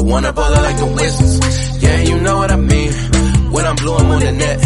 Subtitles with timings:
[0.00, 1.82] I wanna ball like the Wizards.
[1.82, 2.90] Yeah, you know what I mean.
[3.52, 4.56] When I'm blue, I'm on the net.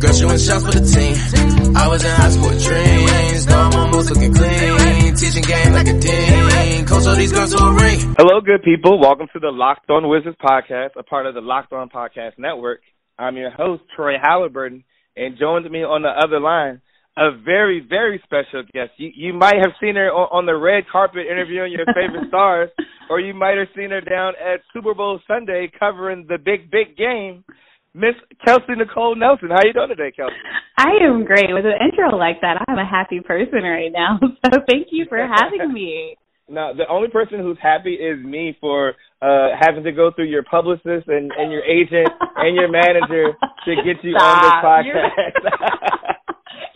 [0.00, 1.76] Girl, shooting shots for the team.
[1.76, 3.44] I was in high school dreams.
[3.44, 5.14] Now I'm almost looking clean.
[5.20, 6.86] Teaching game like a dean.
[6.88, 8.16] Coach all these girls to a ring.
[8.16, 8.98] Hello, good people.
[8.98, 12.80] Welcome to the Locked On Wizards podcast, a part of the Locked On Podcast Network.
[13.18, 14.84] I'm your host, Troy Halliburton,
[15.14, 16.80] and joins me on the other line,
[17.20, 18.92] a very, very special guest.
[18.96, 22.70] You, you might have seen her on, on the red carpet interviewing your favorite stars,
[23.10, 26.96] or you might have seen her down at Super Bowl Sunday covering the big, big
[26.96, 27.44] game.
[27.92, 28.14] Miss
[28.46, 29.50] Kelsey Nicole Nelson.
[29.50, 30.32] How you doing today, Kelsey?
[30.78, 31.52] I am great.
[31.52, 34.18] With an intro like that, I'm a happy person right now.
[34.46, 36.16] So thank you for having me.
[36.52, 40.42] No, the only person who's happy is me for uh having to go through your
[40.42, 44.64] publicist and, and your agent and your manager to get you on this Stop.
[44.64, 45.96] podcast.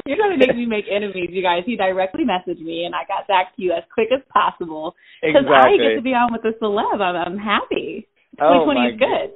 [0.06, 1.62] You're going to make me make enemies, you guys.
[1.64, 5.48] He directly messaged me, and I got back to you as quick as possible because
[5.48, 7.00] I get to be on with a celeb.
[7.00, 8.06] I'm, I'm happy.
[8.36, 9.28] Oh 2020 my is good.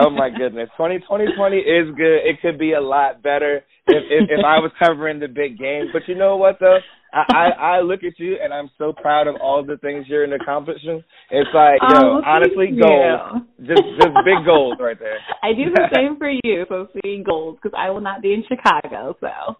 [0.00, 2.26] oh my goodness, twenty twenty twenty is good.
[2.26, 5.90] It could be a lot better if if, if I was covering the big game.
[5.92, 6.78] But you know what though,
[7.12, 7.46] I, I
[7.76, 11.04] I look at you and I'm so proud of all the things you're accomplishing.
[11.30, 15.18] It's like yo, Oh, honestly, goals, just just big goals right there.
[15.44, 18.42] I do the same for you, so seeing goals, because I will not be in
[18.48, 19.16] Chicago.
[19.20, 19.54] So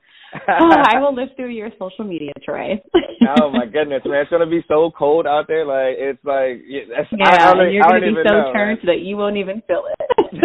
[0.49, 2.81] oh, I will live through your social media, Troy.
[3.39, 4.23] oh my goodness, man!
[4.23, 5.65] It's gonna be so cold out there.
[5.65, 8.53] Like it's like yeah, that's, Yeah, I, I and you're I to be so know,
[8.53, 8.87] turned man.
[8.97, 9.97] that you won't even feel it.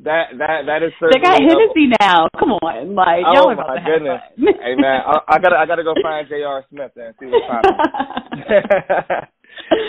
[0.00, 2.28] that that that is they got Hennessy now.
[2.38, 4.20] Come on, like Oh y'all are about my to have goodness!
[4.36, 4.54] fun.
[4.64, 6.64] hey man, I, I gotta I gotta go find J.R.
[6.70, 7.76] Smith and see what's popping.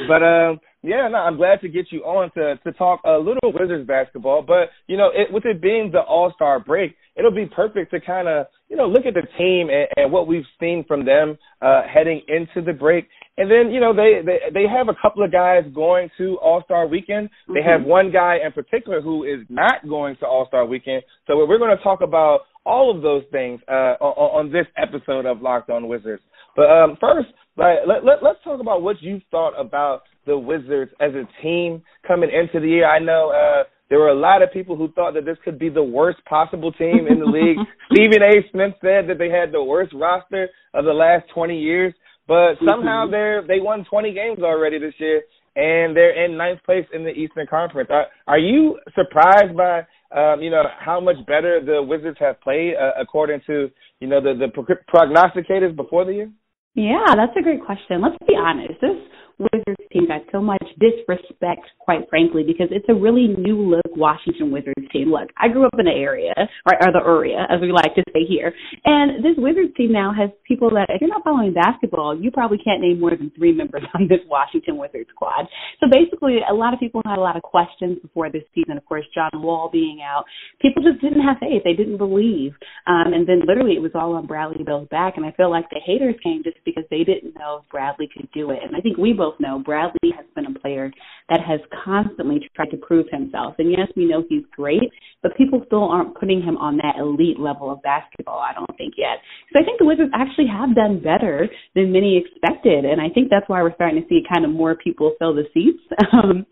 [0.08, 3.54] but um, yeah, no, I'm glad to get you on to to talk a little
[3.54, 4.42] Wizards basketball.
[4.42, 8.02] But you know, it, with it being the All Star break, it'll be perfect to
[8.02, 11.38] kind of you know look at the team and, and what we've seen from them
[11.62, 13.08] uh, heading into the break.
[13.38, 16.64] And then you know they they they have a couple of guys going to All
[16.66, 17.30] Star Weekend.
[17.54, 21.04] They have one guy in particular who is not going to All Star Weekend.
[21.28, 25.28] So we're going to talk about all of those things uh, on, on this episode
[25.28, 26.24] of Locked On Wizards.
[26.56, 30.92] But um, first, like, let, let, let's talk about what you thought about the Wizards
[31.00, 32.88] as a team coming into the year.
[32.88, 35.70] I know uh, there were a lot of people who thought that this could be
[35.70, 37.58] the worst possible team in the league.
[37.92, 38.50] Stephen A.
[38.52, 41.94] Smith said that they had the worst roster of the last 20 years,
[42.28, 45.24] but somehow they're they won 20 games already this year,
[45.58, 47.90] and they're in ninth place in the Eastern Conference.
[47.92, 49.80] Are, are you surprised by
[50.16, 53.70] um, you know how much better the Wizards have played uh, according to
[54.00, 56.32] you know the the pro- prognosticators before the year?
[56.76, 58.02] Yeah, that's a great question.
[58.02, 58.80] Let's be honest.
[58.82, 58.96] This
[59.42, 64.52] Wizards team got so much disrespect, quite frankly, because it's a really new look Washington
[64.52, 65.12] Wizards team.
[65.12, 68.04] Look, I grew up in the area, or, or the area, as we like to
[68.14, 68.54] say here,
[68.86, 72.58] and this Wizards team now has people that, if you're not following basketball, you probably
[72.58, 75.48] can't name more than three members on this Washington Wizards squad.
[75.80, 78.78] So basically, a lot of people had a lot of questions before this season.
[78.78, 80.26] Of course, John Wall being out,
[80.62, 81.64] people just didn't have faith.
[81.64, 82.54] They didn't believe,
[82.88, 85.18] um, and then literally it was all on Bradley Beal's back.
[85.18, 88.30] And I feel like the haters came just because they didn't know if Bradley could
[88.32, 88.60] do it.
[88.64, 90.92] And I think we both know Bradley has been a player
[91.30, 93.56] that has constantly tried to prove himself.
[93.58, 94.92] And yes, we know he's great,
[95.24, 98.40] but people still aren't putting him on that elite level of basketball.
[98.40, 99.20] I don't think yet.
[99.54, 103.30] So I think the Wizards actually have done better than many expected, and I think
[103.30, 105.80] that's why we're starting to see kind of more people fill the seats
[106.14, 106.46] um,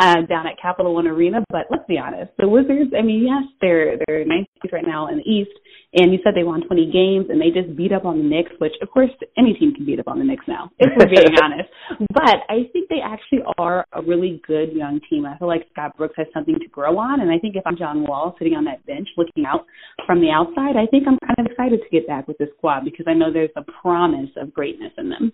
[0.00, 1.44] uh, down at Capital One Arena.
[1.50, 2.92] But let's be honest, the Wizards.
[2.96, 5.52] I mean, yes, they're they're ninth place right now in the East.
[5.94, 8.50] And you said they won 20 games and they just beat up on the Knicks,
[8.58, 11.38] which of course any team can beat up on the Knicks now, if we're being
[11.42, 11.70] honest.
[12.12, 15.24] But I think they actually are a really good young team.
[15.24, 17.20] I feel like Scott Brooks has something to grow on.
[17.20, 19.66] And I think if I'm John Wall sitting on that bench looking out
[20.06, 22.84] from the outside, I think I'm kind of excited to get back with this squad
[22.84, 25.32] because I know there's a promise of greatness in them.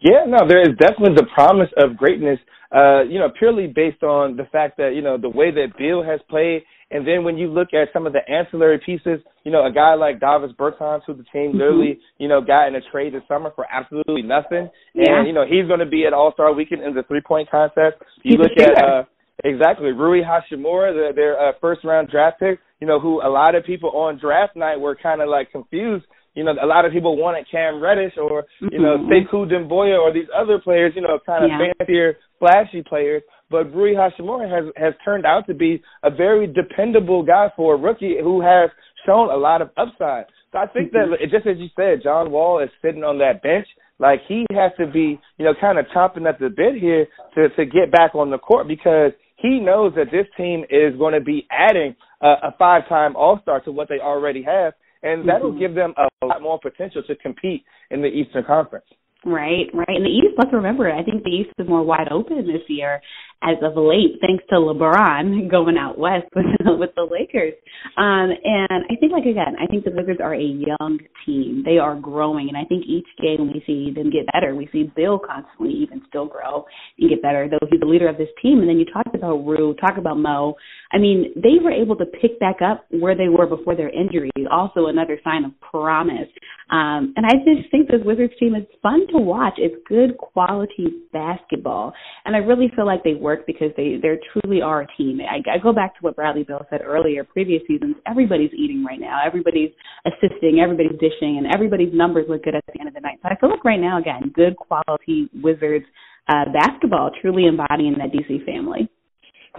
[0.00, 2.38] Yeah, no, there is definitely the promise of greatness,
[2.74, 6.02] uh, you know, purely based on the fact that, you know, the way that Beal
[6.02, 6.62] has played.
[6.90, 9.94] And then when you look at some of the ancillary pieces, you know, a guy
[9.94, 11.58] like Davis Bertans, who the team Mm-hmm.
[11.58, 14.68] literally, you know, got in a trade this summer for absolutely nothing.
[14.94, 15.18] Yeah.
[15.18, 17.96] And, you know, he's going to be at All-Star Weekend in the three-point contest.
[18.22, 19.04] You look at, uh,
[19.42, 23.64] exactly, Rui Hachimura, their, their uh, first-round draft pick, you know, who a lot of
[23.64, 26.04] people on draft night were kind of like confused
[26.36, 29.08] you know, a lot of people wanted Cam Reddish or, you know, Mhm.
[29.08, 31.72] Sekou Doumbouya or these other players, you know, kind of Yeah.
[31.78, 33.22] fancier, flashy players.
[33.50, 37.76] But Rui Hachimura has has turned out to be a very dependable guy for a
[37.76, 38.70] rookie who has
[39.06, 40.26] shown a lot of upside.
[40.52, 41.18] So I think Mhm.
[41.18, 43.66] that just as you said, John Wall is sitting on that bench.
[43.98, 47.48] Like he has to be, you know, kind of chomping at the bit here to
[47.50, 51.20] to get back on the court because he knows that this team is going to
[51.20, 55.58] be adding a, a five-time All-Star to what they already have, and that'll Mhm.
[55.58, 58.86] give them a lot more potential to compete in the Eastern Conference.
[59.24, 59.88] Right, right.
[59.88, 63.00] And the East, let's remember, I think the East is more wide open this year
[63.42, 66.46] as of late, thanks to LeBron going out west with
[66.78, 67.54] with the Lakers.
[67.96, 71.62] Um, and I think, like again, I think the Wizards are a young team.
[71.64, 74.54] They are growing, and I think each game we see them get better.
[74.54, 76.64] We see Beal constantly even still grow
[76.98, 78.60] and get better, though he's the leader of this team.
[78.60, 80.54] And then you talked about Rue, talk about Mo.
[80.92, 84.32] I mean, they were able to pick back up where they were before their injuries.
[84.50, 86.28] Also, another sign of promise.
[86.70, 89.54] Um, and I just think this Wizards team is fun to watch.
[89.56, 91.92] It's good quality basketball,
[92.24, 95.18] and I really feel like they work because they they truly are a team.
[95.20, 97.24] I, I go back to what Bradley Beal said earlier.
[97.24, 99.18] Previous seasons, everybody's eating right now.
[99.26, 99.72] Everybody's
[100.06, 100.60] assisting.
[100.62, 103.18] Everybody's dishing, and everybody's numbers look good at the end of the night.
[103.22, 105.86] So I feel like right now, again, good quality Wizards
[106.28, 108.88] uh, basketball, truly embodying that DC family.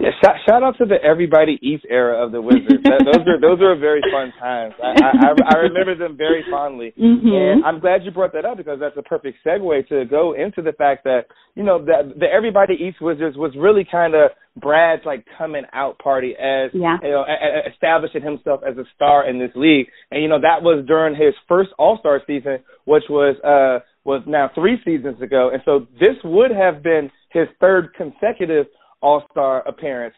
[0.00, 2.82] Yeah, shout, shout out to the everybody Eats era of the Wizards.
[2.84, 4.74] that, those are those are very fun times.
[4.82, 7.26] I, I I remember them very fondly, mm-hmm.
[7.26, 10.62] and I'm glad you brought that up because that's a perfect segue to go into
[10.62, 14.30] the fact that you know that the everybody Eats Wizards was really kind of
[14.60, 16.98] Brad's like coming out party as yeah.
[17.02, 20.40] you know a, a, establishing himself as a star in this league, and you know
[20.40, 25.20] that was during his first All Star season, which was uh was now three seasons
[25.20, 28.66] ago, and so this would have been his third consecutive
[29.00, 30.14] all Star appearance,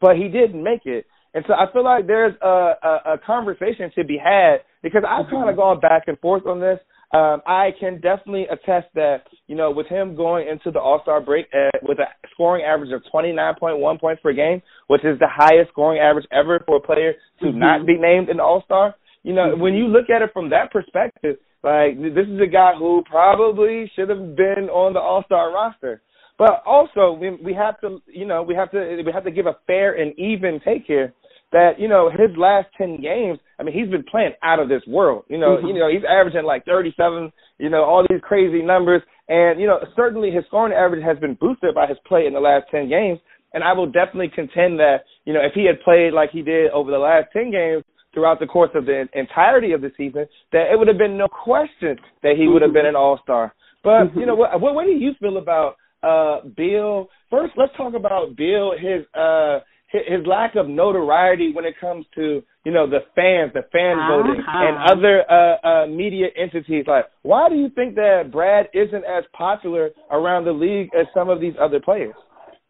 [0.00, 1.06] but he didn't make it.
[1.34, 2.46] And so I feel like there's a,
[2.82, 6.60] a, a conversation to be had because I've kind of gone back and forth on
[6.60, 6.78] this.
[7.14, 11.20] Um, I can definitely attest that, you know, with him going into the All Star
[11.20, 15.70] break uh, with a scoring average of 29.1 points per game, which is the highest
[15.70, 17.58] scoring average ever for a player to mm-hmm.
[17.58, 19.60] not be named an All Star, you know, mm-hmm.
[19.60, 23.90] when you look at it from that perspective, like this is a guy who probably
[23.94, 26.02] should have been on the All Star roster.
[26.42, 29.46] But also, we we have to, you know, we have to we have to give
[29.46, 31.14] a fair and even take here.
[31.52, 34.82] That you know, his last ten games, I mean, he's been playing out of this
[34.88, 35.22] world.
[35.28, 35.68] You know, mm-hmm.
[35.68, 37.30] you know, he's averaging like thirty-seven.
[37.58, 41.38] You know, all these crazy numbers, and you know, certainly his scoring average has been
[41.40, 43.20] boosted by his play in the last ten games.
[43.54, 46.72] And I will definitely contend that you know, if he had played like he did
[46.72, 50.72] over the last ten games, throughout the course of the entirety of the season, that
[50.72, 51.94] it would have been no question
[52.24, 53.54] that he would have been an all star.
[53.84, 54.18] But mm-hmm.
[54.18, 57.08] you know, what, what what do you feel about uh Beal?
[57.30, 58.72] First, let's talk about Beal.
[58.78, 59.60] His uh
[59.92, 64.22] his, lack of notoriety when it comes to you know the fans, the fan uh-huh.
[64.22, 66.84] voting, and other uh, uh media entities.
[66.86, 71.28] Like, why do you think that Brad isn't as popular around the league as some
[71.28, 72.14] of these other players?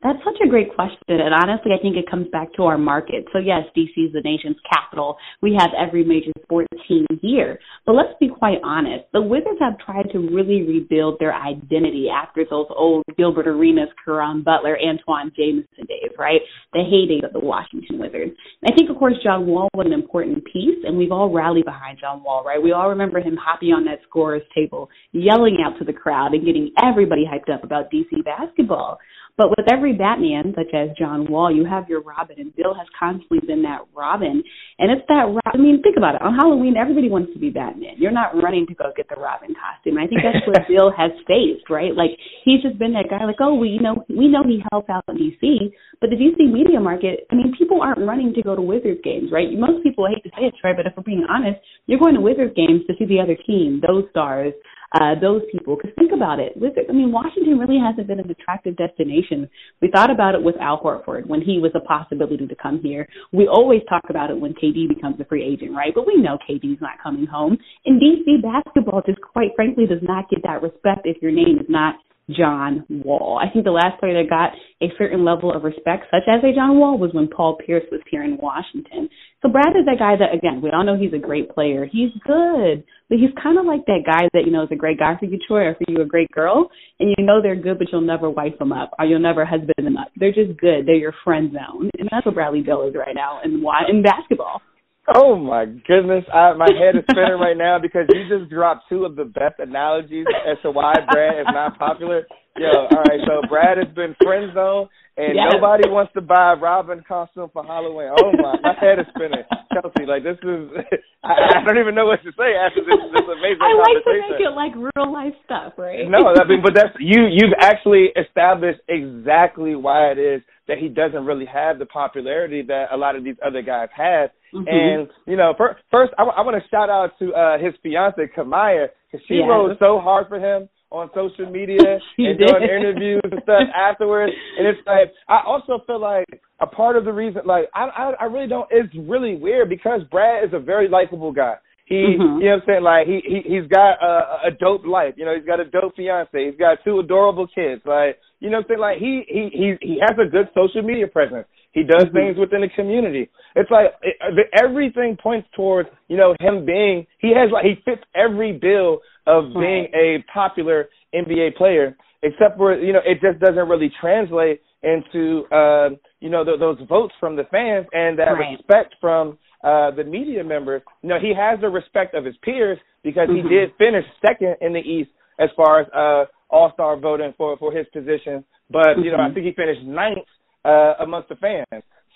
[0.03, 0.99] That's such a great question.
[1.09, 3.25] And honestly, I think it comes back to our market.
[3.33, 5.17] So, yes, DC is the nation's capital.
[5.41, 7.61] We have every major sports team here.
[7.87, 9.05] But let's be quite honest.
[9.13, 14.43] The Wizards have tried to really rebuild their identity after those old Gilbert Arenas, Caron
[14.43, 16.41] Butler, Antawn Jamison days, right?
[16.73, 18.33] The heyday of the Washington Wizards.
[18.63, 21.65] And I think, of course, John Wall was an important piece, and we've all rallied
[21.65, 22.61] behind John Wall, right?
[22.61, 26.45] We all remember him hopping on that scorer's table, yelling out to the crowd, and
[26.45, 28.99] getting everybody hyped up about DC basketball.
[29.37, 32.87] But with every Batman, such as John Wall, you have your Robin, and Beal has
[32.93, 34.43] constantly been that Robin.
[34.79, 35.41] And it's that, Robin.
[35.53, 36.23] I mean, think about it.
[36.23, 37.97] On Halloween, everybody wants to be Batman.
[37.97, 39.97] You're not running to go get the Robin costume.
[39.97, 41.97] I think that's what Beal has faced, right?
[41.97, 42.13] Like,
[42.45, 45.05] he's just been that guy, like, oh, we, you know, we know he helps out
[45.09, 46.53] in D.C., but the D.C.
[46.53, 49.49] media market, I mean, people aren't running to go to Wizards games, right?
[49.55, 50.77] Most people hate to say it, right?
[50.77, 53.81] But if we're being honest, you're going to Wizards games to see the other team,
[53.81, 54.53] those stars,
[54.95, 55.77] uh, those people.
[55.77, 59.49] Because think about it, I mean, Washington really hasn't been an attractive destination.
[59.81, 63.09] We thought about it with Al Horford when he was a possibility to come here.
[63.33, 65.93] We always talk about it when KD becomes a free agent, right?
[65.95, 67.59] But we know KD's not coming home.
[67.85, 71.67] And DC basketball just quite frankly does not get that respect if your name is
[71.69, 71.97] not
[72.37, 73.41] John Wall.
[73.41, 76.55] I think the last player that got a certain level of respect, such as a
[76.55, 79.09] John Wall, was when Paul Pierce was here in Washington.
[79.43, 81.87] So Brad is that guy that, again, we all know he's a great player.
[81.91, 84.99] He's good, but he's kind of like that guy that, you know, is a great
[84.99, 86.71] guy for you, Troy, or for you, a great girl,
[87.01, 89.75] and you know they're good, but you'll never wife them up, or you'll never husband
[89.77, 90.09] them up.
[90.17, 90.87] They're just good.
[90.87, 91.91] They're your friend zone.
[91.99, 94.63] And that's what Bradley Beal is right now in, in basketball.
[95.09, 99.05] Oh my goodness, I, my head is spinning right now because you just dropped two
[99.05, 102.23] of the best analogies as to why Brad is not popular.
[102.57, 103.19] Yo, all right.
[103.27, 104.89] So Brad has been friend zone,
[105.23, 105.53] and Yes.
[105.55, 108.11] nobody wants to buy a Robin costume for Halloween.
[108.19, 109.45] Oh my, my head is spinning.
[109.73, 110.69] Kelsey, like this is,
[111.25, 114.13] I, I don't even know what to say after this this amazing I like to
[114.19, 116.05] make it like real life stuff, right?
[116.11, 117.25] No, I mean, but that's you.
[117.31, 122.87] You've actually established exactly why it is that he doesn't really have the popularity that
[122.93, 124.31] a lot of these other guys have.
[124.55, 124.69] Mhm.
[124.69, 128.89] And you know, fir- first, I, want to shout out to uh his fiance Kamiah
[129.11, 129.49] because she Yes.
[129.49, 134.33] rode so hard for him on social media and doing interviews and stuff afterwards.
[134.59, 136.27] And it's like I also feel like
[136.61, 138.69] a part of the reason, like I, I, I really don't.
[138.71, 141.55] It's really weird because Brad is a very likable guy.
[141.87, 142.39] He, Mhm.
[142.41, 142.83] you know what I'm saying?
[142.85, 145.15] Like he, he, he's got a, a dope life.
[145.17, 146.31] You know, he's got a dope fiance.
[146.33, 147.83] He's got two adorable kids.
[147.85, 148.81] Like, you know what I'm saying?
[148.81, 151.47] Like he, he, he, he has a good social media presence.
[151.73, 152.13] He does Mhm.
[152.13, 153.29] things within the community.
[153.57, 154.17] It's like it,
[154.63, 157.07] everything points towards, you know, him being.
[157.19, 162.75] He has like he fits every bill of being a popular NBA player, except for
[162.79, 167.37] you know it just doesn't really translate into uh, you know th- those votes from
[167.37, 168.57] the fans and that Right.
[168.59, 170.83] respect from uh, the media members.
[171.03, 173.37] You know he has the respect of his peers because Mhm.
[173.37, 177.57] he did finish second in the East as far as uh, All Star voting for
[177.59, 179.35] for his position, but you know I Mhm.
[179.35, 180.27] think he finished ninth
[180.65, 181.67] uh, amongst the fans.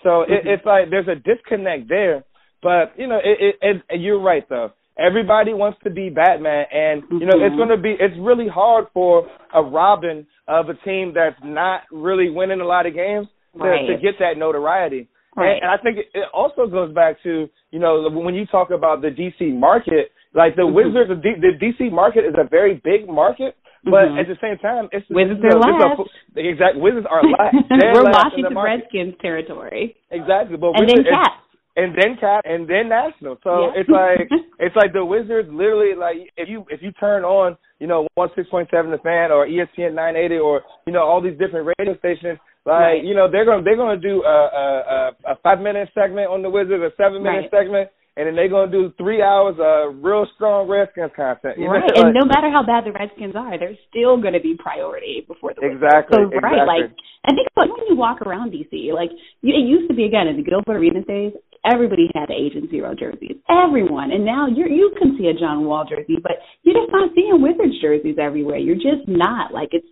[0.03, 0.47] So it, Mhm.
[0.47, 2.23] it's like there's a disconnect there.
[2.61, 4.71] But you know, it, it, it, you're right though.
[4.99, 7.57] Everybody wants to be Batman, and you know it's Mhm.
[7.57, 12.29] going to be it's really hard for a Robin of a team that's not really
[12.29, 13.85] winning a lot of games to, Right.
[13.87, 15.07] to get that notoriety.
[15.35, 15.53] Right.
[15.53, 18.71] And, and I think it, it also goes back to you know when you talk
[18.71, 20.73] about the DC market, like the Mhm.
[20.73, 24.19] Wizards, the, D, the DC market is a very big market, but Mhm.
[24.19, 26.09] at the same time, it's Wizards you know, are last.
[26.33, 27.53] the exact Wizards are last.
[27.69, 28.57] We're last Washington.
[28.57, 29.95] Redskins territory.
[30.09, 31.35] Exactly, but and then Wizards, Cats.
[31.77, 33.37] And then Cap, and then National.
[33.43, 33.79] So Yeah.
[33.79, 34.27] it's like
[34.59, 38.29] it's like the Wizards literally like if you if you turn on you know one
[38.35, 41.69] six point seven the fan or ESPN nine eighty or you know all these different
[41.77, 43.03] radio stations like Right.
[43.05, 44.65] you know they're gonna they're gonna do a a,
[44.97, 47.63] a, a five minute segment on the Wizards, a seven minute Right.
[47.63, 51.55] segment, and then they're gonna do three hours of real strong Redskins content.
[51.61, 52.01] You Right, know?
[52.03, 55.53] and no matter how bad the Redskins are, they're still going to be priority before
[55.53, 55.79] the Wizards.
[55.83, 56.67] Exactly, So right, exactly.
[56.67, 56.91] like
[57.23, 60.27] I think like when you walk around DC, like you, it used to be again
[60.27, 61.33] in the Gilbert Arenas days,
[61.65, 65.85] everybody had Agent Zero jerseys, everyone, and now you you can see a John Wall
[65.87, 66.33] jersey, but
[66.63, 68.57] you're just not seeing Wizards jerseys everywhere.
[68.57, 69.87] You're just not like it's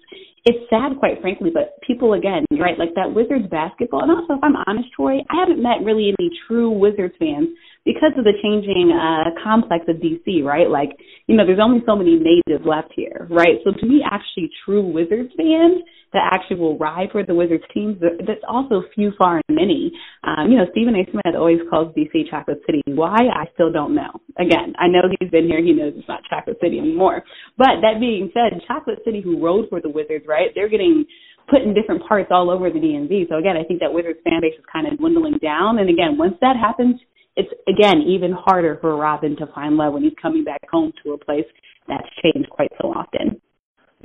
[0.46, 4.04] it's sad, quite frankly, but people again, right, like that Wizards basketball.
[4.04, 7.50] And also, if I'm honest, Troy, I haven't met really any true Wizards fans
[7.84, 10.70] because of the changing uh complex of DC, right?
[10.70, 10.94] Like,
[11.26, 13.58] you know, there's only so many natives left here, right?
[13.66, 15.82] So to me, actually, true Wizards fans
[16.16, 19.92] that actually will ride for the Wizards teams, that's also few, far, and many.
[20.24, 21.04] Um, you know, Stephen A.
[21.12, 22.82] Smith always calls DC Chocolate City.
[22.88, 23.20] Why?
[23.30, 24.10] I still don't know.
[24.40, 25.62] Again, I know he's been here.
[25.62, 27.24] He knows it's not Chocolate City anymore.
[27.58, 30.50] But that being said, Chocolate City, who rode for the Wizards, right?
[30.56, 31.06] They're getting
[31.52, 33.30] put in different parts all over the DMV.
[33.30, 35.78] So again, I think that Wizards fan base is kind of dwindling down.
[35.80, 36.96] And again, once that happens,
[37.36, 41.12] it's again even harder for Robin to find love when he's coming back home to
[41.12, 41.46] a place
[41.88, 43.42] that's changed quite so often.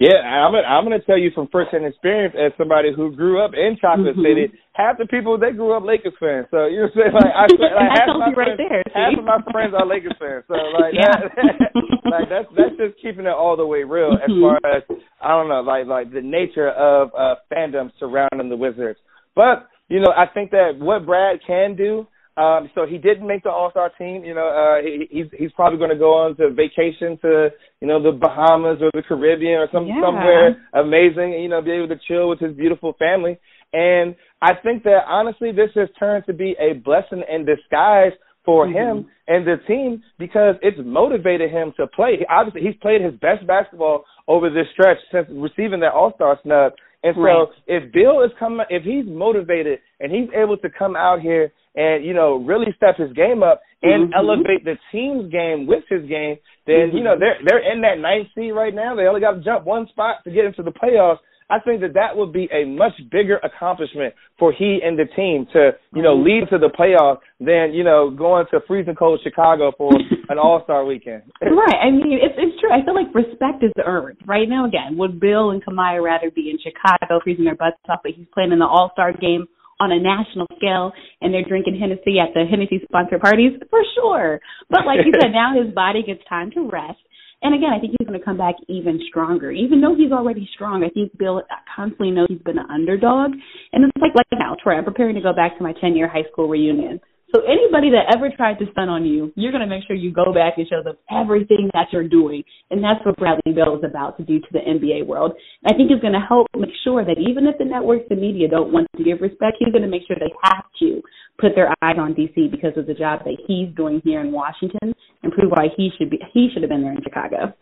[0.01, 3.53] Yeah, I'm gonna, I'm gonna tell you from firsthand experience as somebody who grew up
[3.53, 4.25] in Chocolate Mhm.
[4.25, 4.59] City.
[4.73, 7.15] Half the people they grew up Lakers fans, so you know what I'm saying.
[7.21, 7.45] Like, I,
[7.77, 10.45] like half of my you right friends, there, half of my friends are Lakers fans.
[10.49, 11.21] So like Yeah.
[11.37, 11.73] that,
[12.11, 14.41] like that's that's just keeping it all the way real as Mhm.
[14.41, 14.83] far as
[15.21, 18.99] I don't know, like like the nature of uh fandom surrounding the Wizards.
[19.37, 22.07] But you know, I think that what Brad can do.
[22.41, 24.25] Um, so he didn't make the All Star team.
[24.25, 27.87] You know, uh, he, he's he's probably going to go on to vacation to you
[27.87, 30.01] know the Bahamas or the Caribbean or some Yeah.
[30.03, 31.35] somewhere amazing.
[31.35, 33.37] You know, be able to chill with his beautiful family.
[33.75, 38.67] And I think that honestly, this has turned to be a blessing in disguise for
[38.67, 38.73] Mhm.
[38.73, 42.25] him and the team because it's motivated him to play.
[42.31, 46.73] Obviously, he's played his best basketball over this stretch since receiving that All Star snub.
[47.03, 47.49] And so, Right.
[47.67, 52.05] if Beal is coming, if he's motivated and he's able to come out here and
[52.05, 54.17] you know really step his game up and Mhm.
[54.17, 56.37] elevate the team's game with his game,
[56.67, 57.21] then you know Mhm.
[57.21, 58.95] they're they're in that ninth seed right now.
[58.95, 61.19] They only got to jump one spot to get into the playoffs.
[61.53, 65.47] I think that that would be a much bigger accomplishment for he and the team
[65.47, 66.23] to, you know, Mhm.
[66.23, 69.91] lead to the playoffs than, you know, going to freezing cold Chicago for
[70.29, 71.23] an All Star weekend.
[71.43, 71.75] Right.
[71.83, 72.71] I mean, it's it's true.
[72.71, 74.65] I feel like respect is earned right now.
[74.67, 78.29] Again, would Beal and Kamiah rather be in Chicago freezing their butts off, but he's
[78.29, 79.49] playing in the All Star game
[79.81, 84.41] on a national scale, and they're drinking Hennessy at the Hennessy sponsored parties for sure.
[84.69, 87.01] But like you said, now his body gets time to rest.
[87.43, 89.51] And again, I think he's going to come back even stronger.
[89.51, 91.41] Even though he's already strong, I think Beal
[91.75, 93.33] constantly knows he's been an underdog.
[93.73, 96.07] And it's like like now, Troy, I'm preparing to go back to my 10 year
[96.07, 97.01] high school reunion.
[97.33, 100.13] So anybody that ever tried to stunt on you, you're going to make sure you
[100.13, 102.43] go back and show them everything that you're doing.
[102.71, 105.33] And that's what Bradley Beal is about to do to the NBA world.
[105.65, 108.49] I think it's going to help make sure that even if the networks and media
[108.49, 111.03] don't want to give respect, he's going to make sure they have to
[111.39, 114.93] put their eyes on DC because of the job that he's doing here in Washington
[115.23, 117.55] and prove why he should be he should have been there in Chicago.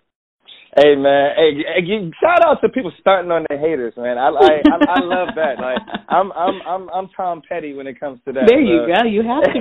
[0.77, 4.19] Hey man, hey, hey, shout out to people starting on their haters, man.
[4.19, 5.59] I I I, I love that.
[5.59, 8.45] Like I'm I'm I'm I'm Tom Petty when it comes to that.
[8.47, 9.09] There you go.
[9.09, 9.61] You have to.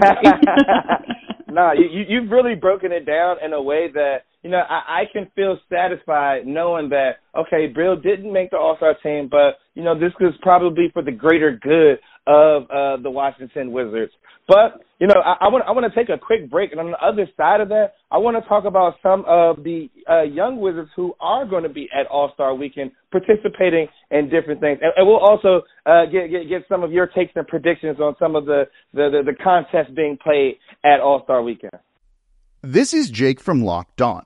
[1.48, 1.54] Be.
[1.54, 5.02] nah, you, you you've really broken it down in a way that you know I,
[5.02, 9.60] I can feel satisfied knowing that okay, Beal didn't make the All Star team, but
[9.76, 14.12] you know this was probably for the greater good of uh the Washington Wizards.
[14.48, 16.98] But you know, I, want I want to take a quick break, and on the
[17.05, 20.89] other side of that, I want to talk about some of the uh, young Wizards
[20.96, 25.05] who are going to be at All Star Weekend, participating in different things, and, and
[25.05, 28.46] we'll also uh, get, get get some of your takes and predictions on some of
[28.46, 31.74] the the the, the contests being played at All Star Weekend.
[32.63, 34.25] This is Jake from Locked On.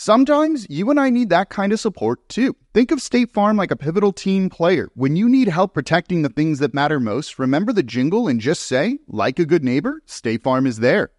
[0.00, 2.54] Sometimes you and I need that kind of support too.
[2.72, 4.90] Think of State Farm like a pivotal team player.
[4.94, 8.62] When you need help protecting the things that matter most, remember the jingle and just
[8.62, 11.10] say, like a good neighbor, State Farm is there.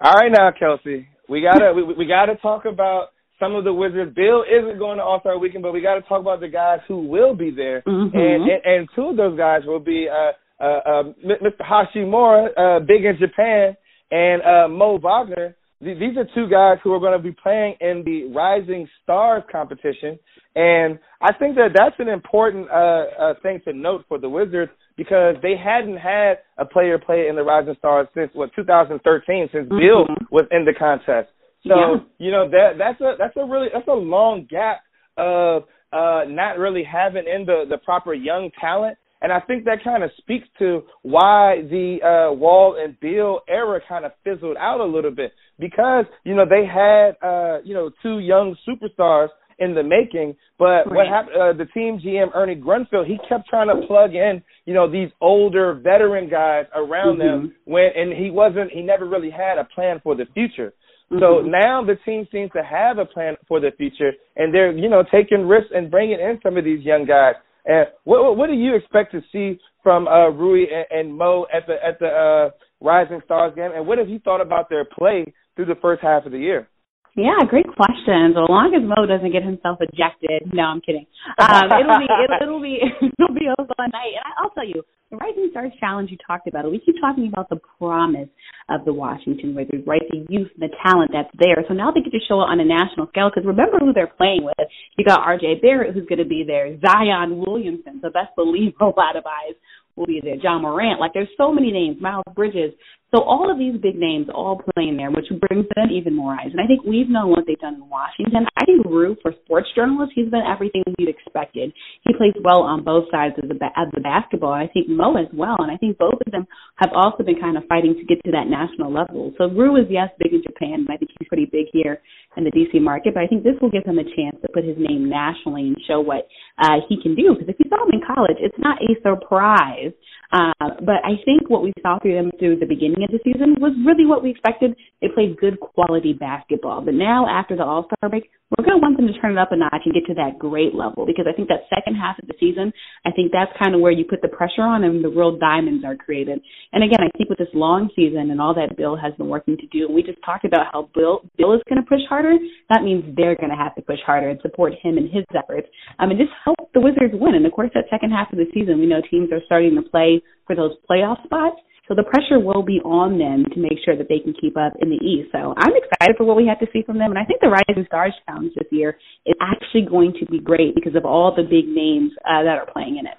[0.00, 4.14] All right, now Kelsey, we gotta we, we gotta talk about some of the Wizards.
[4.14, 6.80] Beal isn't going to All Star Weekend, but we got to talk about the guys
[6.88, 8.16] who will be there, mm-hmm.
[8.16, 11.60] and, and and two of those guys will be uh, uh, uh, Mr.
[11.60, 13.76] Hachimura, uh, big in Japan,
[14.10, 15.54] and uh, Mo Wagner.
[15.80, 20.18] These are two guys who are going to be playing in the Rising Stars competition,
[20.54, 24.72] and I think that that's an important uh, uh, thing to note for the Wizards
[24.96, 29.68] because they hadn't had a player play in the Rising Stars since what 2013, since
[29.68, 29.78] mm-hmm.
[29.78, 31.28] Beal was in the contest.
[31.66, 31.96] So Yeah.
[32.18, 34.80] you know that that's a that's a really that's a long gap
[35.16, 38.98] of uh not really having in the the proper young talent.
[39.22, 43.80] And I think that kind of speaks to why the uh Wall and Beal era
[43.88, 47.90] kind of fizzled out a little bit because you know they had uh you know
[48.02, 53.06] two young superstars in the making, but what happened uh, the team GM Ernie Grunfeld,
[53.06, 57.88] he kept trying to plug in, you know, these older veteran guys around them when
[57.96, 60.74] and he wasn't he never really had a plan for the future.
[61.10, 64.88] So now the team seems to have a plan for the future, and they're you
[64.88, 67.34] know taking risks and bringing in some of these young guys.
[67.64, 71.46] And what what, what do you expect to see from uh, Rui and, and Mo
[71.54, 73.70] at the at the uh, Rising Stars game?
[73.74, 76.68] And what have you thought about their play through the first half of the year?
[77.16, 78.36] Yeah, great question.
[78.36, 81.06] So long as Mo doesn't get himself ejected, no, I'm kidding.
[81.38, 82.76] Um, it'll be it'll, it'll be
[83.18, 84.12] it'll be a fun night.
[84.18, 86.70] And I, I'll tell you, the Rising Stars Challenge you talked about it.
[86.70, 88.28] We keep talking about the promise
[88.68, 90.02] of the Washington Wizards, right?
[90.10, 91.62] The youth, and the talent that's there.
[91.68, 93.30] So now they get to show it on a national scale.
[93.30, 94.66] Because remember who they're playing with.
[94.98, 95.60] You got R.J.
[95.62, 96.74] Barrett, who's going to be there.
[96.80, 99.54] Zion Williamson, so best believe a lot of eyes
[99.94, 100.36] will be there.
[100.42, 101.96] John Morant, like there's so many names.
[102.00, 102.74] Miles Bridges.
[103.14, 106.50] So all of these big names all playing there, which brings them even more eyes.
[106.50, 108.46] And I think we've known what they've done in Washington.
[108.58, 111.72] I think Rue, for sports journalists, he's been everything you'd expected.
[112.02, 114.52] He plays well on both sides of the of the basketball.
[114.52, 117.56] I think Mo as well, and I think both of them have also been kind
[117.56, 119.32] of fighting to get to that national level.
[119.38, 122.02] So Rue is yes big in Japan, and I think he's pretty big here
[122.36, 123.14] in the DC market.
[123.14, 125.76] But I think this will give him a chance to put his name nationally and
[125.86, 126.26] show what
[126.58, 127.34] uh, he can do.
[127.34, 129.94] Because if you saw him in college, it's not a surprise.
[130.32, 133.56] Uh, but I think what we saw through them through the beginning of the season
[133.60, 134.76] was really what we expected.
[135.00, 136.80] They played good quality basketball.
[136.80, 139.38] But now after the All Star break, we're going to want them to turn it
[139.38, 142.14] up a notch and get to that great level because I think that second half
[142.22, 142.72] of the season,
[143.04, 145.84] I think that's kind of where you put the pressure on and the real diamonds
[145.84, 146.38] are created.
[146.72, 149.58] And again, I think with this long season and all that Beal has been working
[149.58, 152.38] to do, we just talked about how Beal Beal is going to push harder.
[152.70, 155.66] That means they're going to have to push harder and support him in his efforts.
[155.98, 157.34] Um, and just help the Wizards win.
[157.34, 159.82] And of course, that second half of the season, we know teams are starting to
[159.82, 161.58] play for those playoff spots.
[161.88, 164.72] So the pressure will be on them to make sure that they can keep up
[164.80, 165.30] in the East.
[165.30, 167.10] So I'm excited for what we have to see from them.
[167.10, 170.74] And I think the Rising Stars Challenge this year is actually going to be great
[170.74, 173.14] because of all the big names uh, that are playing in it.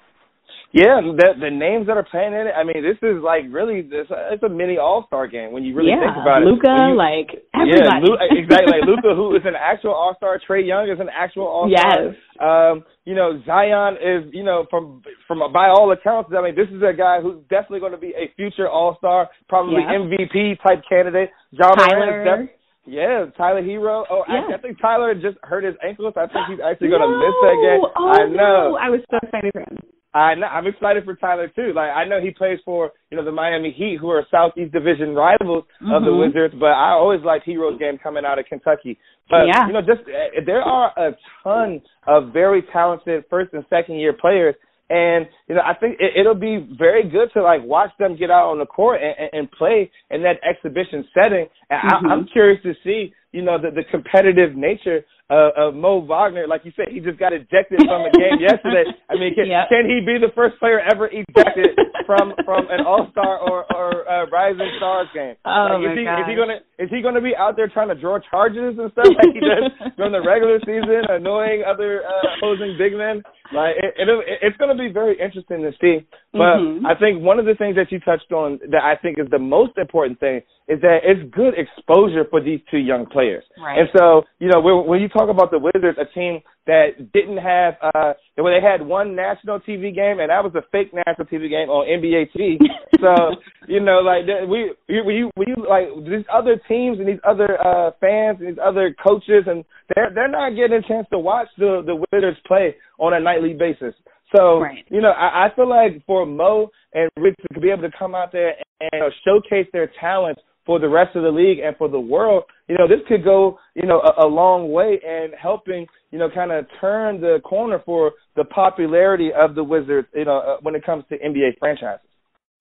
[0.70, 2.52] Yeah, the the names that are playing in it.
[2.52, 4.04] I mean, this is like really this.
[4.28, 6.44] It's a mini All Star game when you really yeah, think about it.
[6.44, 7.88] Luka, like everybody.
[7.88, 8.76] Yeah, Lu- exactly.
[8.76, 10.36] Like Luka, who is an actual All Star.
[10.44, 12.12] Trae Young is an actual All Star.
[12.12, 12.20] Yes.
[12.36, 16.68] Um, you know, Zion is, you know, from from by all accounts, I mean, this
[16.68, 20.04] is a guy who's definitely going to be a future All Star, probably Yeah.
[20.04, 21.30] MVP type candidate.
[21.56, 22.52] John def-
[22.84, 24.04] yeah, Tyler Herro.
[24.10, 24.52] Oh, Yeah.
[24.52, 26.12] I, I think Tyler just hurt his ankles.
[26.16, 27.80] I think he's actually going to miss that game.
[27.96, 28.76] Oh, I know.
[28.76, 28.78] No.
[28.80, 29.76] I was so excited for him.
[30.18, 31.72] I know, I'm excited for Tyler too.
[31.74, 35.14] Like I know he plays for you know the Miami Heat, who are Southeast Division
[35.14, 36.20] rivals of the Mhm.
[36.26, 36.54] Wizards.
[36.58, 38.98] But I always liked Herro's game coming out of Kentucky.
[39.30, 39.66] But Yeah.
[39.66, 44.12] you know, just uh, there are a ton of very talented first and second year
[44.12, 44.54] players,
[44.90, 48.30] and you know I think it, it'll be very good to like watch them get
[48.30, 51.46] out on the court and, and, and play in that exhibition setting.
[51.70, 52.08] And Mhm.
[52.08, 56.46] I, I'm curious to see you know the, the competitive nature uh, of Mo Wagner.
[56.48, 58.84] Like you said, he just got ejected from a game yesterday.
[59.10, 59.68] I mean, can, Yep.
[59.68, 64.08] can he be the first player ever ejected from from an All Star or or
[64.08, 65.36] uh, Rising Stars game?
[65.44, 67.88] Oh, like, is my he is he gonna is he gonna be out there trying
[67.88, 72.36] to draw charges and stuff like he does during the regular season, annoying other uh,
[72.40, 73.22] opposing big men?
[73.52, 76.06] Like it, it'll, it, it's gonna be very interesting to see.
[76.32, 76.86] But Mhm.
[76.86, 79.38] I think one of the things that you touched on that I think is the
[79.38, 83.42] most important thing is that it's good exposure for these two young players.
[83.58, 83.78] Right.
[83.80, 87.38] And so, you know, when, when you talk about the Wizards, a team that didn't
[87.38, 91.26] have, uh, well, they had one national TV game, and that was a fake national
[91.26, 92.58] TV game on NBA TV.
[93.00, 97.20] so, you know, like that- we, we, we, we like these other teams and these
[97.26, 101.18] other uh, fans and these other coaches, and they're they're not getting a chance to
[101.18, 103.94] watch the the Wizards play on a nightly basis.
[104.36, 104.84] So, Right.
[104.90, 108.14] you know, I, I feel like for Mo and Rich to be able to come
[108.14, 111.74] out there and you know, showcase their talents for the rest of the league and
[111.78, 115.28] for the world, you know, this could go, you know, a, a long way in
[115.32, 120.26] helping, you know, kind of turn the corner for the popularity of the Wizards, you
[120.26, 122.04] know, uh, when it comes to NBA franchises.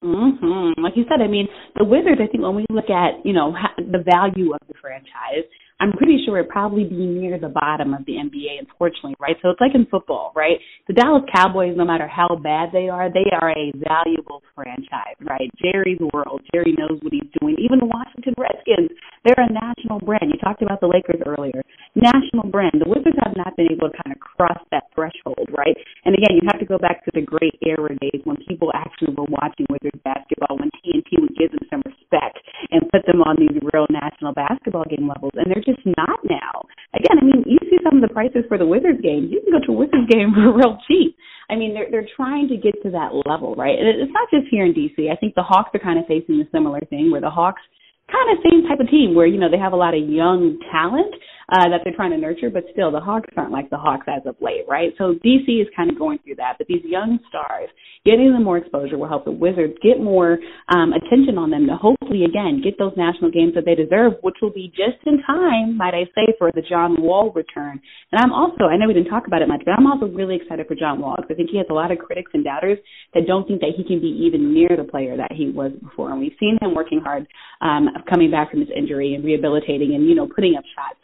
[0.01, 0.75] Mhm.
[0.77, 2.21] Like you said, I mean, the Wizards.
[2.23, 5.43] I think when we look at you know the value of the franchise,
[5.79, 8.57] I'm pretty sure it'd probably be near the bottom of the NBA.
[8.59, 9.37] Unfortunately, right?
[9.41, 10.57] So it's like in football, right?
[10.87, 15.53] The Dallas Cowboys, no matter how bad they are, they are a valuable franchise, right?
[15.61, 16.41] Jerry's world.
[16.53, 17.61] Jerry knows what he's doing.
[17.61, 18.89] Even the Washington Redskins,
[19.21, 20.33] they're a national brand.
[20.33, 21.61] You talked about the Lakers earlier.
[21.93, 22.81] National brand.
[22.81, 25.77] The Wizards have not been able to kind of cross that threshold, right?
[26.05, 29.13] And again, you have to go back to the great era days when people actually
[29.13, 33.37] were watching Wizards basketball, when TNT would give them some respect and put them on
[33.37, 36.63] these real national basketball game levels, and they're just not now.
[36.95, 39.27] Again, I mean, you see some of the prices for the Wizards games.
[39.29, 41.19] You can go to a Wizards game for real cheap.
[41.51, 43.75] I mean, they're they're trying to get to that level, right?
[43.75, 45.11] And it's not just here in DC.
[45.11, 47.61] I think the Hawks are kind of facing a similar thing, where the Hawks
[48.07, 50.59] kind of same type of team where you know they have a lot of young
[50.71, 51.13] talent
[51.51, 54.25] uh, that they're trying to nurture, but still the Hawks aren't like the Hawks as
[54.25, 54.91] of late, right?
[54.97, 57.69] So DC is kind of going through that, but these young stars
[58.05, 61.75] getting them more exposure will help the Wizards get more um, attention on them to
[61.75, 65.77] hopefully again get those national games that they deserve, which will be just in time,
[65.77, 67.79] might I say, for the John Wall return.
[68.11, 70.35] And I'm also, I know we didn't talk about it much, but I'm also really
[70.35, 72.77] excited for John Wall because I think he has a lot of critics and doubters
[73.13, 76.11] that don't think that he can be even near the player that he was before.
[76.11, 77.27] And we've seen him working hard,
[77.61, 80.96] um, coming back from his injury and rehabilitating and you know putting up shots.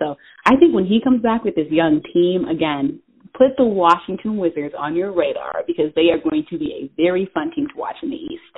[0.45, 2.99] I think when he comes back with this young team again.
[3.35, 7.27] Put the Washington Wizards on your radar because they are going to be a very
[7.33, 8.53] fun team to watch in the East.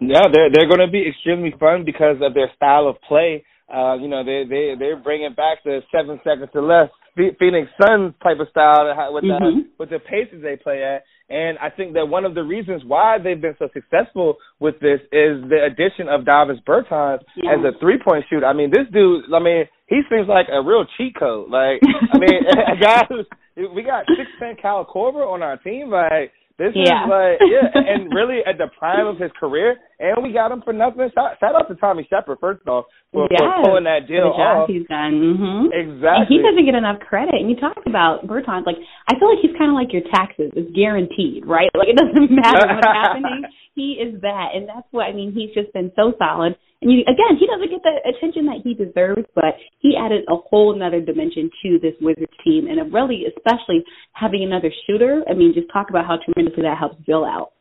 [0.00, 3.44] Yeah, they're they're going to be extremely fun because of their style of play.
[3.68, 8.14] Uh, you know, they they they're bringing back the seven seconds or less Phoenix Suns
[8.22, 9.66] type of style with the Mhm.
[9.78, 11.04] with the paces they play at.
[11.32, 15.00] And I think that one of the reasons why they've been so successful with this
[15.12, 17.52] is the addition of Davis Bertans Yeah.
[17.52, 18.44] as a three point shooter.
[18.46, 21.48] I mean, this dude, I mean, he seems like a real cheat code.
[21.50, 21.80] Like,
[22.12, 23.26] I mean, a guy who's
[23.74, 25.90] we got six ten Cal Korver on our team.
[25.90, 27.02] Like, this Yeah.
[27.02, 30.62] is like, yeah, and really at the prime of his career, and we got him
[30.62, 31.02] for nothing.
[31.14, 34.38] Shout, shout out to Tommy Sheppard first off for, yes, for pulling that deal the
[34.38, 34.68] job off.
[34.70, 35.18] he's done.
[35.18, 35.74] Mm-hmm.
[35.74, 36.22] Exactly.
[36.22, 37.34] And he doesn't get enough credit.
[37.34, 38.78] And you talked about Bertans, like
[39.10, 41.70] I feel like he's kind of like your taxes; it's guaranteed, right?
[41.74, 43.42] Like it doesn't matter what's happening.
[43.74, 45.32] He is that, and that's what I mean.
[45.32, 46.56] He's just been so solid.
[46.82, 50.34] And you, again, he doesn't get the attention that he deserves, but he added a
[50.34, 55.22] whole another dimension to this Wizards team, and really, especially having another shooter.
[55.30, 57.52] I mean, just talk about how tremendously that helps Beal out.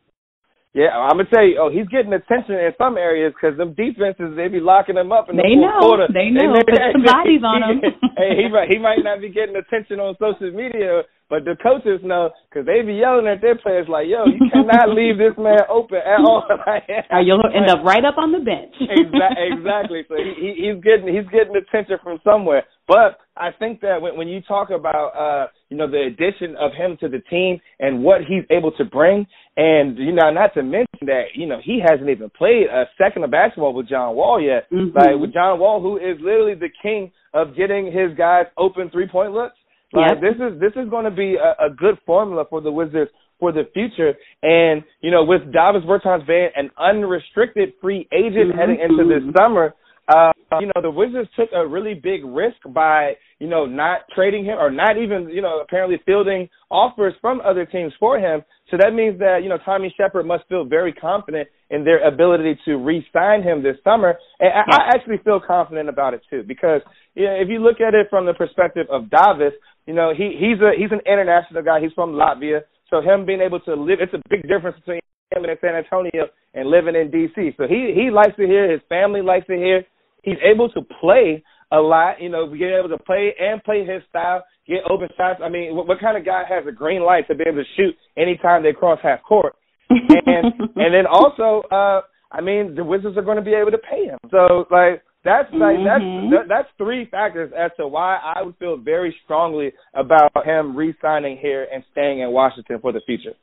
[0.73, 1.60] Yeah, I'm gonna tell you.
[1.60, 5.27] Oh, he's getting attention in some areas because them defenses they be locking him up
[5.27, 5.79] in the They fourth know.
[5.84, 6.07] quarter.
[6.15, 6.55] They know.
[6.63, 7.77] Put some bodies on him.
[8.17, 11.99] hey, he might he might not be getting attention on social media, but the coaches
[12.07, 15.60] know because they be yelling at their players like, "Yo, you cannot leave this man
[15.67, 18.71] open at all." or you'll end up right up on the bench.
[18.79, 19.51] exactly.
[19.51, 20.01] Exactly.
[20.07, 22.63] So he, he he's getting he's getting attention from somewhere.
[22.88, 26.71] But I think that when when you talk about uh you know the addition of
[26.73, 29.25] him to the team and what he's able to bring,
[29.58, 33.23] and you know not to mention that you know he hasn't even played a second
[33.23, 34.69] of basketball with John Wall yet.
[34.71, 34.95] Mm-hmm.
[34.95, 39.08] Like with John Wall, who is literally the king of getting his guys open three
[39.08, 39.56] point looks.
[39.93, 40.21] Like Yep.
[40.21, 43.51] this is this is going to be a, a good formula for the Wizards for
[43.51, 44.13] the future.
[44.43, 48.56] And you know, with Davis Bertans being an unrestricted free agent Mhm.
[48.56, 49.73] heading into this summer,
[50.07, 54.43] uh, you know, the Wizards took a really big risk by you know not trading
[54.43, 58.41] him or not even you know apparently fielding offers from other teams for him.
[58.69, 62.59] So that means that you know Tommy Sheppard must feel very confident in their ability
[62.65, 66.81] to re-sign him this summer, and I, I actually feel confident about it too because
[67.15, 69.53] you know, if you look at it from the perspective of Davis,
[69.85, 71.79] you know he he's a he's an international guy.
[71.79, 74.99] He's from Latvia, so him being able to live it's a big difference between
[75.31, 77.55] him in San Antonio and living in DC.
[77.55, 79.85] So he he likes to hear his family likes to hear.
[80.21, 84.03] He's able to play a lot, you know, being able to play and play his
[84.10, 85.39] style, get open shots.
[85.43, 87.69] I mean, what, what kind of guy has a green light to be able to
[87.75, 89.55] shoot anytime they cross half court?
[89.89, 93.77] And and then also, uh, I mean, the Wizards are going to be able to
[93.77, 94.19] pay him.
[94.29, 96.31] So like that's like Mhm.
[96.31, 101.38] that's that's three factors as to why I would feel very strongly about him re-signing
[101.38, 103.34] here and staying in Washington for the future.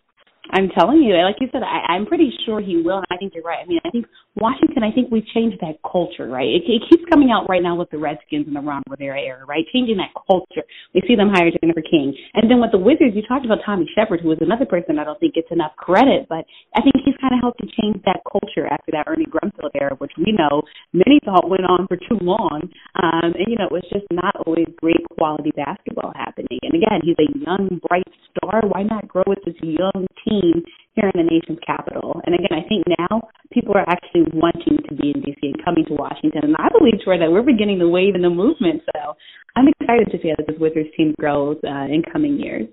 [0.51, 3.35] I'm telling you, like you said, I, I'm pretty sure he will, and I think
[3.35, 3.61] you're right.
[3.63, 6.49] I mean, I think Washington, I think we've changed that culture, right?
[6.49, 9.45] It, it keeps coming out right now with the Redskins and the Ron Rivera era,
[9.45, 9.65] right?
[9.73, 10.65] Changing that culture.
[10.95, 13.85] We see them hire Jennifer King, and then with the Wizards, you talked about Tommy
[13.93, 17.19] Sheppard, who is another person I don't think gets enough credit, but I think he's
[17.21, 20.63] kind of helped to change that culture after that Ernie Grunfeld era, which we know
[20.97, 22.65] many thought went on for too long,
[22.97, 26.63] um, and you know it was just not always great quality basketball happening.
[26.63, 28.63] And again, he's a young, bright star.
[28.65, 30.28] Why not grow with this young team?
[30.29, 32.21] Here in the nation's capital.
[32.27, 35.85] And again, I think now people are actually wanting to be in DC and coming
[35.87, 36.43] to Washington.
[36.43, 38.83] And I believe, Troy, that we're beginning the wave and the movement.
[38.95, 39.15] So
[39.57, 42.69] I'm excited to see how this Wizards team grows uh, in coming years.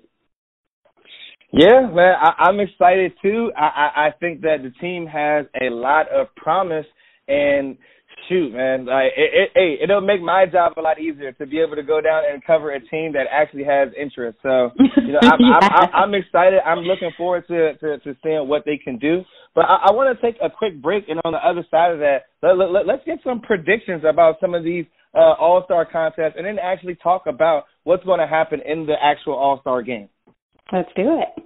[1.52, 3.52] Yeah, man, I, I'm excited too.
[3.56, 6.86] I, I, I think that the team has a lot of promise,
[7.28, 7.78] and
[8.28, 11.60] shoot, man, like it, it, hey, it'll make my job a lot easier to be
[11.60, 14.38] able to go down and cover a team that actually has interest.
[14.42, 15.58] So, you know, I'm, Yeah.
[15.60, 16.60] I'm, I'm, I'm excited.
[16.64, 19.22] I'm looking forward to, to, to seeing what they can do.
[19.54, 21.98] But I, I want to take a quick break, and on the other side of
[22.00, 24.84] that, let, let, let, let's get some predictions about some of these
[25.14, 28.94] uh, All Star contests, and then actually talk about what's going to happen in the
[29.02, 30.08] actual All Star game.
[30.72, 31.44] Let's do it.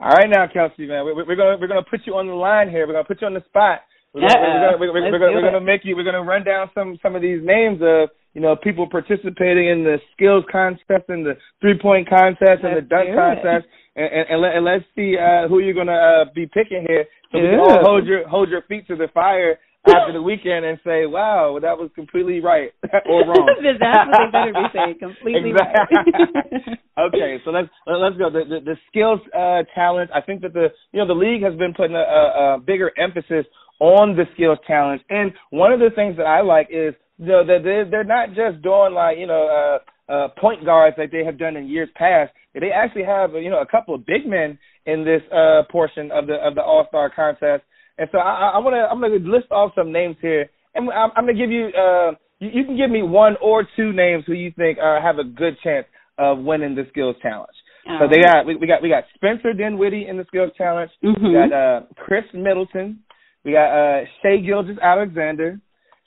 [0.00, 2.70] All right, now, Kelsey, man, we're, we're gonna we're gonna put you on the line
[2.70, 2.86] here.
[2.86, 3.82] We're gonna put you on the spot.
[4.14, 5.96] We're gonna, we're gonna, we're, we're, gonna, we're gonna make you.
[5.96, 9.82] We're gonna run down some some of these names of you know people participating in
[9.82, 14.24] the skills contest and the three point contest and the Let's dunk contest, and and,
[14.30, 17.50] and, let, and let's see uh, who you're gonna uh, be picking here, so we
[17.50, 21.06] can all hold your hold your feet to the fire after the weekend and say,
[21.06, 22.72] wow, that was completely right
[23.08, 23.48] or wrong.
[23.80, 24.96] That's what they better be saying.
[24.98, 25.96] Completely Exactly.
[25.96, 26.78] right.
[27.08, 28.30] okay, so let's let's go.
[28.30, 30.10] The, the, the skills uh, challenge.
[30.14, 32.90] I think that the you know the league has been putting a, a, a bigger
[32.98, 33.46] emphasis
[33.80, 37.46] on the skills challenge, and one of the things that I like is you know
[37.46, 41.24] that they're, they're not just doing like you know uh, uh, point guards like they
[41.24, 42.32] have done in years past.
[42.54, 46.26] They actually have you know a couple of big men in this uh, portion of
[46.26, 47.62] the of the All Star contest.
[47.98, 50.88] And so I, I want to I'm going to list off some names here, and
[50.90, 53.92] I'm, I'm going to give you uh you, you can give me one or two
[53.92, 55.86] names who you think uh, have a good chance
[56.18, 57.54] of winning the skills challenge.
[58.00, 60.90] So they got we, we got we got Spencer Dinwiddie in the skills challenge.
[61.02, 61.32] We Mhm.
[61.50, 63.00] got uh Khris Middleton.
[63.44, 65.58] We got uh Shai Gilgeous-Alexander.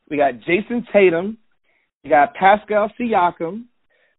[0.09, 1.37] We got Jayson Tatum.
[2.03, 3.65] We got Pascal Siakam.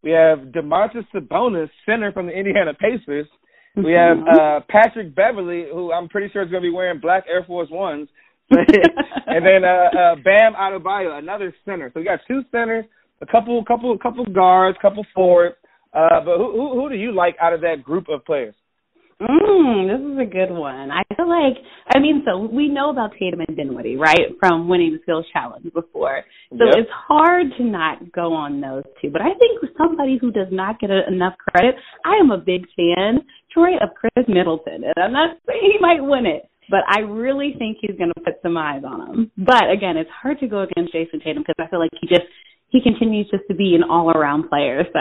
[0.03, 3.29] We have Domantas Sabonis, center from the Indiana Pacers.
[3.77, 4.39] We have Mhm.
[4.39, 7.71] uh Patrick Beverley, who I'm pretty sure is going to be wearing black Air Force
[7.71, 8.09] Ones.
[8.51, 11.91] and then uh, uh Bam Adebayo, another center.
[11.95, 12.85] So we got two centers,
[13.23, 15.57] a couple, couple, couple guards, couple forwards.
[15.95, 18.55] Uh, but who, who who do you like out of that group of players?
[19.21, 20.91] Mm, this is a good one.
[20.91, 21.55] I feel like,
[21.95, 25.73] I mean, so we know about Tatum and Dinwiddie, right, from winning the skills challenge
[25.73, 26.25] before.
[26.51, 26.75] So Yep.
[26.77, 29.11] it's hard to not go on those two.
[29.11, 32.67] But I think somebody who does not get a, enough credit, I am a big
[32.75, 33.21] fan,
[33.53, 34.85] Troy, of Khris Middleton.
[34.85, 38.21] And I'm not saying he might win it, but I really think he's going to
[38.25, 39.31] put some eyes on him.
[39.37, 42.27] But again, it's hard to go against Jayson Tatum because I feel like he just,
[42.69, 44.85] he continues just to be an all around player.
[44.93, 44.99] So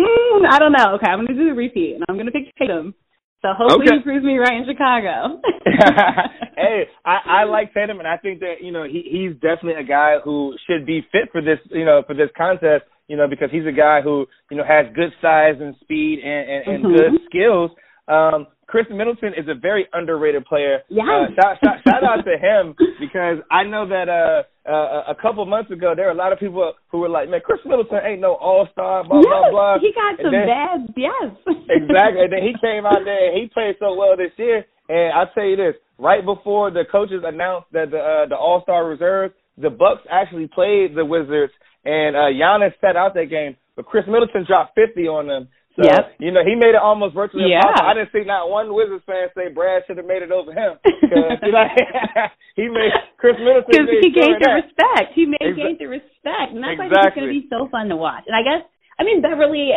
[0.00, 0.94] mm, I don't know.
[0.96, 2.94] Okay, I'm going to do the repeat and I'm going to pick Tatum.
[3.42, 3.96] So hopefully Okay.
[3.98, 5.40] he proves me right in Chicago.
[6.56, 9.84] hey, I, I like Tatum, and I think that you know he he's definitely a
[9.86, 12.84] guy who should be fit for this you know for this contest.
[13.06, 16.48] You know because he's a guy who you know has good size and speed and
[16.50, 16.96] and, and Mhm.
[16.96, 17.70] good skills.
[18.08, 20.80] Um, Khris Middleton is a very underrated player.
[20.88, 21.04] Yes.
[21.06, 25.44] Uh, shout, shout, shout out to him because I know that uh, uh, a couple
[25.46, 28.20] months ago there were a lot of people who were like, "Man, Khris Middleton ain't
[28.20, 29.78] no All Star." Blah blah yes, blah.
[29.80, 30.94] he got And some then- bad.
[30.96, 31.30] Yes,
[31.68, 32.22] exactly.
[32.24, 34.64] And then he came out there and he played so well this year.
[34.88, 38.62] And I'll tell you this: right before the coaches announced that the uh, the All
[38.62, 41.52] Star reserve, the Bucks actually played the Wizards,
[41.84, 45.48] and uh, Giannis sat out that game, but Khris Middleton dropped fifty on them.
[45.76, 46.22] So Yep.
[46.22, 47.58] you know he made it almost virtually Yeah.
[47.66, 47.88] impossible.
[47.90, 50.78] I didn't see not one Wizards fan say Brad should have made it over him.
[50.86, 51.28] you know,
[52.56, 54.62] he made Khris Middleton because he gained the that.
[54.62, 55.12] respect.
[55.18, 57.46] He made Exa- gained the respect, and that's why I think it's going to be
[57.50, 58.22] so fun to watch.
[58.30, 58.62] And I guess,
[58.98, 59.72] I mean, Beverley,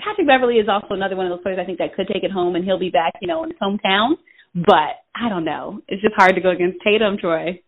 [0.00, 2.32] Patrick Beverley is also another one of those players I think that could take it
[2.32, 4.16] home, and he'll be back, you know, in his hometown.
[4.54, 5.80] But I don't know.
[5.88, 7.60] It's just hard to go against Tatum, Troy.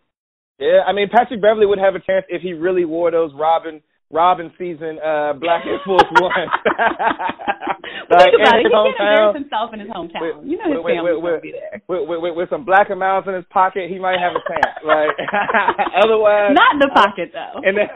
[0.58, 3.82] Yeah, I mean Patrick Beverley would have a chance if he really wore those Robin
[4.10, 6.50] Robin season uh Black Air Force Ones.
[8.08, 8.66] But think about it.
[8.66, 10.20] He can't embarrass himself in his hometown.
[10.20, 11.82] With- you know his with- family's with- be there.
[11.88, 14.76] with, with, with, with some black amounts in his pocket, he might have a chance.
[14.84, 15.14] Like
[16.04, 17.60] otherwise, Not in the pocket, though.
[17.64, 17.88] and then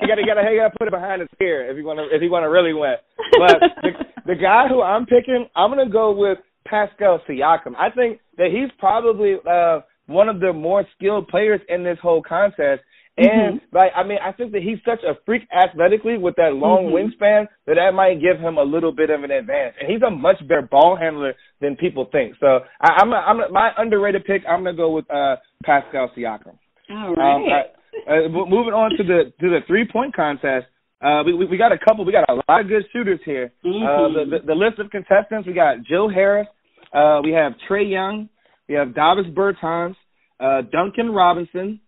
[0.00, 1.98] he got to got to got to put it behind his ear if he want
[1.98, 2.94] to if he want to really win.
[3.38, 3.90] But the,
[4.26, 7.74] the guy who I'm picking, I'm gonna go with Pascal Siakam.
[7.78, 12.22] I think that he's probably uh one of the more skilled players in this whole
[12.22, 12.82] contest.
[13.18, 16.86] And like I mean, I think that he's such a freak athletically with that long
[16.86, 16.92] Mhm.
[16.92, 19.74] wingspan that that might give him a little bit of an advantage.
[19.80, 22.34] And he's a much better ball handler than people think.
[22.40, 24.42] So I, I'm a, I'm a, my underrated pick.
[24.46, 26.58] I'm gonna go with uh Pascal Siakam.
[26.90, 27.34] All right.
[27.34, 27.66] Um, right.
[28.06, 30.66] uh, moving on to the to the three point contest.
[31.00, 32.04] Uh, we, we we got a couple.
[32.04, 33.50] We got a lot of good shooters here.
[33.64, 34.14] Uh, Mhm.
[34.30, 35.46] the, the the list of contestants.
[35.46, 36.48] We got Joe Harris.
[36.92, 38.28] Uh, we have Trae Young.
[38.68, 39.96] We have Davis Bertans.
[40.38, 41.80] Uh, Duncan Robinson.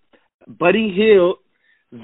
[0.48, 1.36] Buddy Hield.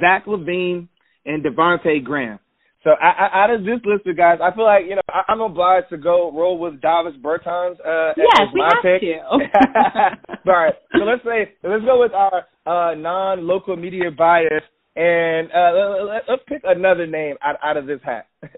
[0.00, 0.88] Zach LaVine
[1.26, 2.38] and Devonte' Graham.
[2.83, 5.22] So I, I, out of this list of guys, I feel like you know I,
[5.28, 7.80] I'm obliged to go roll with Davis Bertans.
[7.80, 9.00] Uh, Yes, as we have pick.
[9.00, 9.20] to.
[10.50, 14.62] All right, so let's say let's go with our uh, non-local media bias,
[14.96, 18.26] and uh, let, let's pick another name out, out of this hat.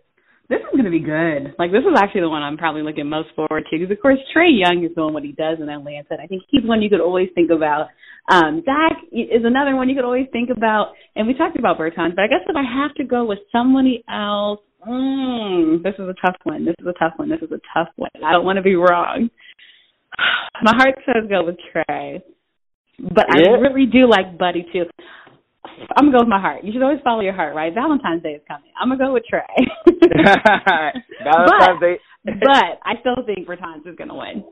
[0.48, 1.54] This is going to be good.
[1.58, 4.18] Like this is actually the one I'm probably looking most forward to because of course
[4.34, 6.06] Trae Young is doing what he does in Atlanta.
[6.10, 7.88] And I think he's one you could always think about.
[8.30, 10.92] Um, Zach is another one you could always think about.
[11.14, 14.04] And we talked about Bertans, but I guess if I have to go with somebody
[14.08, 16.64] else, mm, this is a tough one.
[16.64, 17.28] This is a tough one.
[17.28, 18.10] This is a tough one.
[18.24, 19.30] I don't want to be wrong.
[20.62, 22.22] My heart says go with Trae,
[22.98, 23.50] but Yeah.
[23.50, 24.84] I really do like Buddy too.
[25.96, 26.64] I'm gonna go with my heart.
[26.64, 27.72] You should always follow your heart, right?
[27.74, 28.70] Valentine's Day is coming.
[28.80, 29.42] I'm gonna go with Trae.
[31.24, 31.98] Valentine's Day.
[32.24, 34.44] but I still think Bertans is gonna win,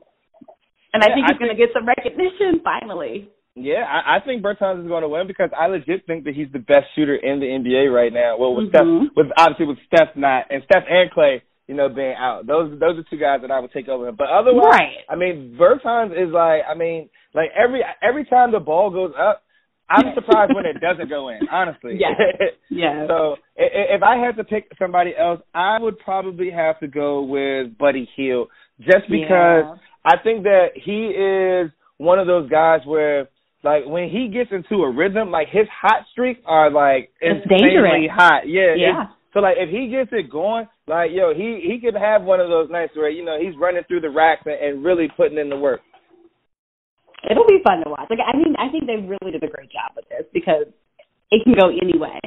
[0.93, 3.29] and I Yeah, think I he's gonna get some recognition finally.
[3.57, 6.51] Yeah, I, I think Bertans is going to win because I legit think that he's
[6.51, 8.35] the best shooter in the NBA right now.
[8.37, 9.07] Well, with Mhm.
[9.07, 12.45] Steph, with obviously with Steph not and Steph and Klay, you know, being out.
[12.47, 14.15] Those those are two guys that I would take over him.
[14.17, 14.97] But otherwise, Right.
[15.07, 19.41] I mean, Bertans is like, I mean, like every every time the ball goes up,
[19.89, 21.39] I'm surprised when it doesn't go in.
[21.51, 22.09] Honestly, Yeah.
[22.69, 23.07] Yes.
[23.07, 27.77] So if I had to pick somebody else, I would probably have to go with
[27.77, 28.49] Buddy Hield,
[28.81, 29.75] just because Yeah.
[30.03, 33.29] I think that he is one of those guys where,
[33.63, 37.69] like, when he gets into a rhythm, like his hot streaks are like It's insanely
[37.69, 38.11] dangerous.
[38.11, 38.47] hot.
[38.47, 38.73] Yeah.
[38.75, 39.03] Yeah.
[39.33, 42.49] So like, if he gets it going, like, yo, he he could have one of
[42.49, 45.49] those nights where you know he's running through the racks and, and really putting in
[45.49, 45.81] the work.
[47.29, 48.07] It'll be fun to watch.
[48.09, 50.67] Like I mean, I think they really did a great job with this because
[51.31, 52.19] it can go any way.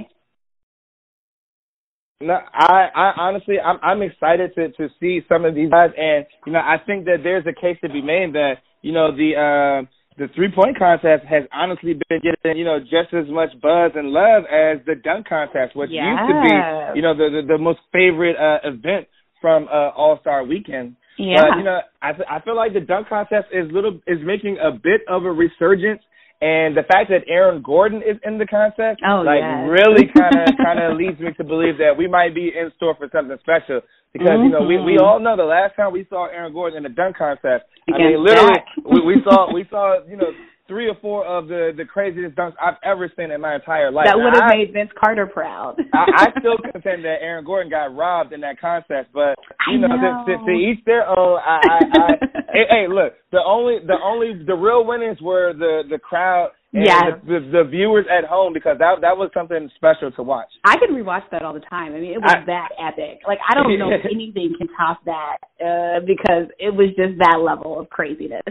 [2.21, 6.27] No, I, I honestly, I'm, I'm excited to to see some of these guys, and
[6.47, 9.39] you know, I think that there's a case to be made that you know the
[9.39, 9.87] uh,
[10.19, 14.11] the three point contest has honestly been getting you know just as much buzz and
[14.11, 17.79] love as the dunk contest, which used to be you know the the, the most
[17.93, 19.07] favorite uh, event
[19.41, 20.97] from uh, All Star Weekend.
[21.19, 21.43] Yeah.
[21.51, 24.71] But you know, I I feel like the dunk contest is little is making a
[24.71, 26.01] bit of a resurgence,
[26.41, 29.67] and the fact that Aaron Gordon is in the contest, Oh, like yes.
[29.69, 32.95] really kind of kind of leads me to believe that we might be in store
[32.95, 33.81] for something special.
[34.13, 35.03] Because you know we we Mhm.
[35.03, 38.25] all know the last time we saw Aaron Gordon in the dunk contest, I mean
[38.25, 40.31] literally we, we saw we saw you know
[40.69, 44.07] three or four of the the craziest dunks I've ever seen in my entire life.
[44.07, 45.77] that would have made Vince Carter proud.
[45.93, 49.35] I, I still contend that Aaron Gordon got robbed in that contest, but
[49.73, 50.25] you know, know.
[50.27, 51.41] To, to, to each their own.
[51.41, 52.09] I, I, I
[52.53, 56.85] hey, hey, look, the only, the only, the real winners were the the crowd and
[56.85, 57.01] Yeah.
[57.25, 60.49] the, the, the viewers at home because that that was something special to watch.
[60.65, 61.95] I can rewatch that all the time.
[61.95, 63.21] I mean, it was I- that epic.
[63.27, 67.41] Like I don't know if anything can top that uh because it was just that
[67.41, 68.43] level of craziness.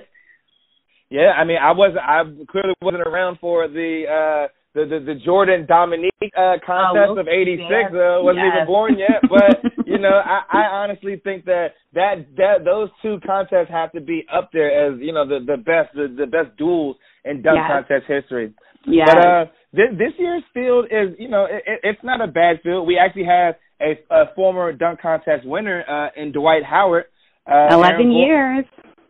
[1.09, 1.99] Yeah, I mean, I wasn't.
[1.99, 7.19] I clearly wasn't around for the uh the the, the Jordan Dominique uh contest well,
[7.19, 7.63] of '86.
[7.69, 8.53] yes, Uh, wasn't yes.
[8.55, 13.19] even born yet, but you know, I, I honestly think that that that those two
[13.25, 16.55] contests have to be up there as you know the the best the, the best
[16.57, 17.71] duels in dunk Yes.
[17.71, 18.53] contest history.
[18.85, 19.05] Yeah.
[19.07, 22.59] But uh, this this year's field is you know it, it, it's not a bad
[22.63, 22.85] field.
[22.85, 27.05] We actually have a, a former dunk contest winner uh, in Dwight Howard.
[27.49, 28.65] Uh, Eleven Aaron years.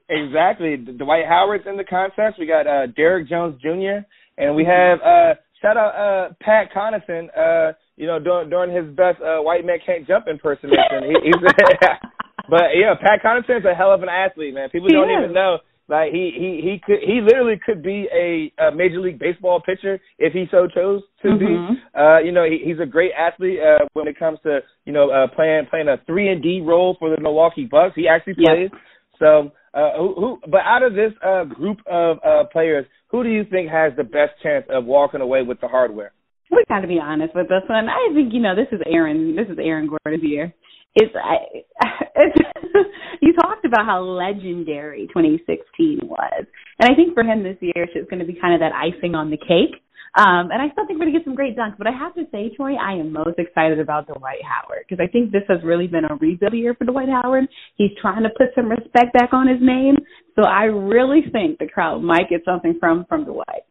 [0.09, 0.77] Exactly.
[0.77, 2.39] Dwight Howard's in the contest.
[2.39, 4.05] We got uh Derrick Jones Jr.
[4.37, 8.95] and we have uh shout out uh Pat Connaughton, uh, you know, during during his
[8.95, 11.03] best uh white man can't jump impersonation.
[11.03, 11.35] he, he's
[12.49, 14.69] but yeah, Pat Connaughton's a hell of an athlete, man.
[14.69, 15.17] People He don't is.
[15.23, 15.57] even know.
[15.89, 19.99] Like he he he could he literally could be a, a major league baseball pitcher
[20.19, 21.39] if he so chose to Mhm.
[21.39, 21.81] be.
[21.97, 25.09] Uh, you know, he, he's a great athlete uh, when it comes to you know
[25.09, 27.95] uh, playing playing a three and D role for the Milwaukee Bucks.
[27.95, 28.47] He actually Yep.
[28.69, 28.69] plays.
[29.17, 30.39] So, uh, who, who?
[30.49, 34.03] But out of this uh, group of uh, players, who do you think has the
[34.03, 36.13] best chance of walking away with the hardware?
[36.49, 37.87] We got to be honest with this one.
[37.87, 39.35] I think you know this is Aaron.
[39.35, 40.53] This is Aaron Gordon's year.
[40.95, 41.61] It's, I,
[42.15, 42.37] it's
[43.21, 46.45] you talked about how legendary 2016 was,
[46.79, 48.73] and I think for him this year it's just going to be kind of that
[48.73, 49.77] icing on the cake.
[50.15, 52.15] Um, and I still think we're going to get some great dunks, but I have
[52.15, 55.59] to say, Troy, I am most excited about Dwight Howard because I think this has
[55.63, 57.45] really been a rebuild year for Dwight Howard.
[57.75, 59.95] He's trying to put some respect back on his name,
[60.35, 63.63] so I really think the crowd might get something from from Dwight.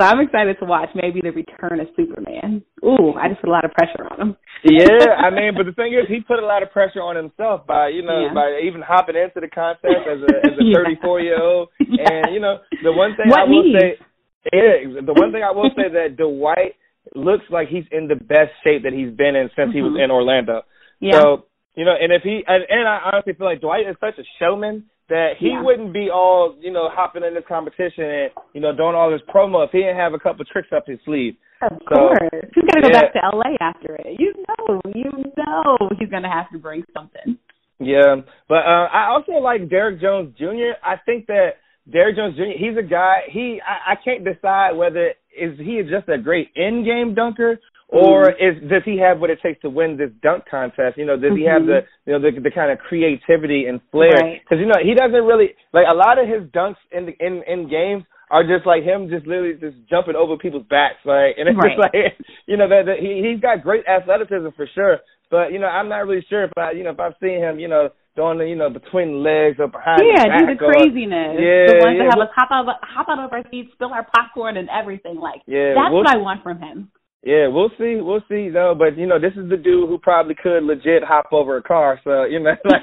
[0.00, 2.64] So I'm excited to watch maybe the return of Superman.
[2.82, 4.36] Ooh, I just put a lot of pressure on him.
[4.64, 7.66] yeah, I mean, but the thing is, he put a lot of pressure on himself
[7.66, 8.32] by you know Yeah.
[8.34, 10.96] by even hopping into the contest as a as a Yeah.
[10.96, 11.68] 34 year old.
[11.78, 12.08] Yeah.
[12.08, 13.78] And you know, the one thing What I will needs?
[13.78, 13.98] say,
[14.52, 16.74] yeah, the one thing I will say that Dwight
[17.14, 20.04] looks like he's in the best shape that he's been in since he was Mhm.
[20.04, 20.62] in Orlando.
[21.00, 21.20] Yeah.
[21.20, 24.18] So you know, and if he and, and I honestly feel like Dwight is such
[24.18, 25.62] a showman that he Yeah.
[25.62, 29.22] wouldn't be all you know hopping in this competition and you know doing all this
[29.22, 31.36] promo if he didn't have a couple tricks up his sleeve.
[31.62, 32.18] of so, course.
[32.54, 33.02] He's gonna go yeah.
[33.02, 34.18] back to LA after it.
[34.18, 37.38] You know, you know he's gonna have to bring something.
[37.78, 38.16] Yeah,
[38.48, 40.74] but uh, I also like Derrick Jones Jr.
[40.84, 41.56] I think that
[41.90, 42.56] Derrick Jones Jr.
[42.56, 43.22] He's a guy.
[43.30, 47.58] He I, I can't decide whether is he just a great in-game dunker
[47.88, 48.64] or mm-hmm.
[48.64, 50.96] is does he have what it takes to win this dunk contest?
[50.96, 51.84] You know, does he have mm-hmm.
[51.84, 54.16] the you know the the kind of creativity and flair?
[54.16, 54.40] Right.
[54.40, 57.42] Because you know he doesn't really like a lot of his dunks in the in
[57.46, 61.52] in games are just like him just literally just jumping over people's backs like and
[61.52, 61.76] it's Right.
[61.76, 62.16] just like
[62.46, 64.98] you know that, that he he's got great athleticism for sure
[65.32, 67.58] but you know I'm not really sure if I you know if I've seen him
[67.58, 70.58] you know doing the you know between the legs or behind yeah, the do the
[70.60, 71.40] craziness.
[71.40, 73.72] Yeah, the ones yeah, that have us hop out of, hop out of our seats,
[73.72, 75.16] spill our popcorn and everything.
[75.16, 76.92] Like Yeah, that's we'll- what I want from him.
[77.24, 78.74] Yeah, we'll see, we'll see though.
[78.76, 82.00] But you know, this is the dude who probably could legit hop over a car.
[82.04, 82.82] So you know, like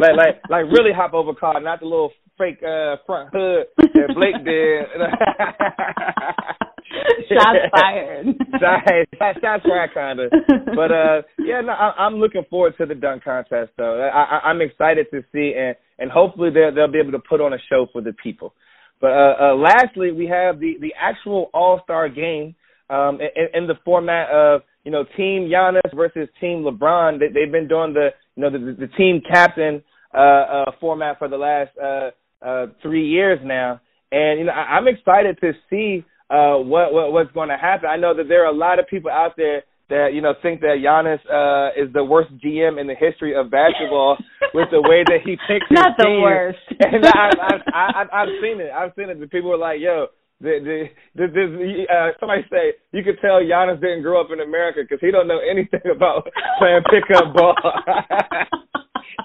[0.00, 3.66] like like like really hop over a car, not the little fake uh front hood
[3.76, 4.86] that Blake did.
[7.28, 8.26] Shots fired.
[8.60, 10.32] shots, shots fired, kind of.
[10.74, 14.00] But uh, yeah, no, I, I'm looking forward to the dunk contest though.
[14.00, 17.40] I, I, I'm excited to see, and and hopefully they'll they'll be able to put
[17.40, 18.54] on a show for the people.
[19.00, 22.56] But uh, uh lastly, we have the the actual All Star game
[22.88, 27.20] um, in, in the format of you know Team Giannis versus Team LeBron.
[27.20, 29.82] They, they've been doing the you know the, the team captain
[30.12, 32.10] uh, uh, format for the last uh,
[32.44, 33.80] uh, three years now,
[34.10, 37.88] and you know I, I'm excited to see uh, what, what what's going to happen.
[37.90, 40.60] I know that there are a lot of people out there that you know think
[40.60, 44.16] that Giannis uh, is the worst GM in the history of basketball
[44.54, 46.22] with the way that he picks his Not the team.
[46.22, 46.58] worst.
[46.80, 48.70] and I, I, I, I, I've seen it.
[48.70, 49.18] I've seen it.
[49.18, 50.06] The people are like, "Yo,
[50.40, 50.78] the, the,
[51.18, 55.02] the, the, uh, somebody say you could tell Giannis didn't grow up in America because
[55.02, 57.58] he don't know anything about playing pickup ball."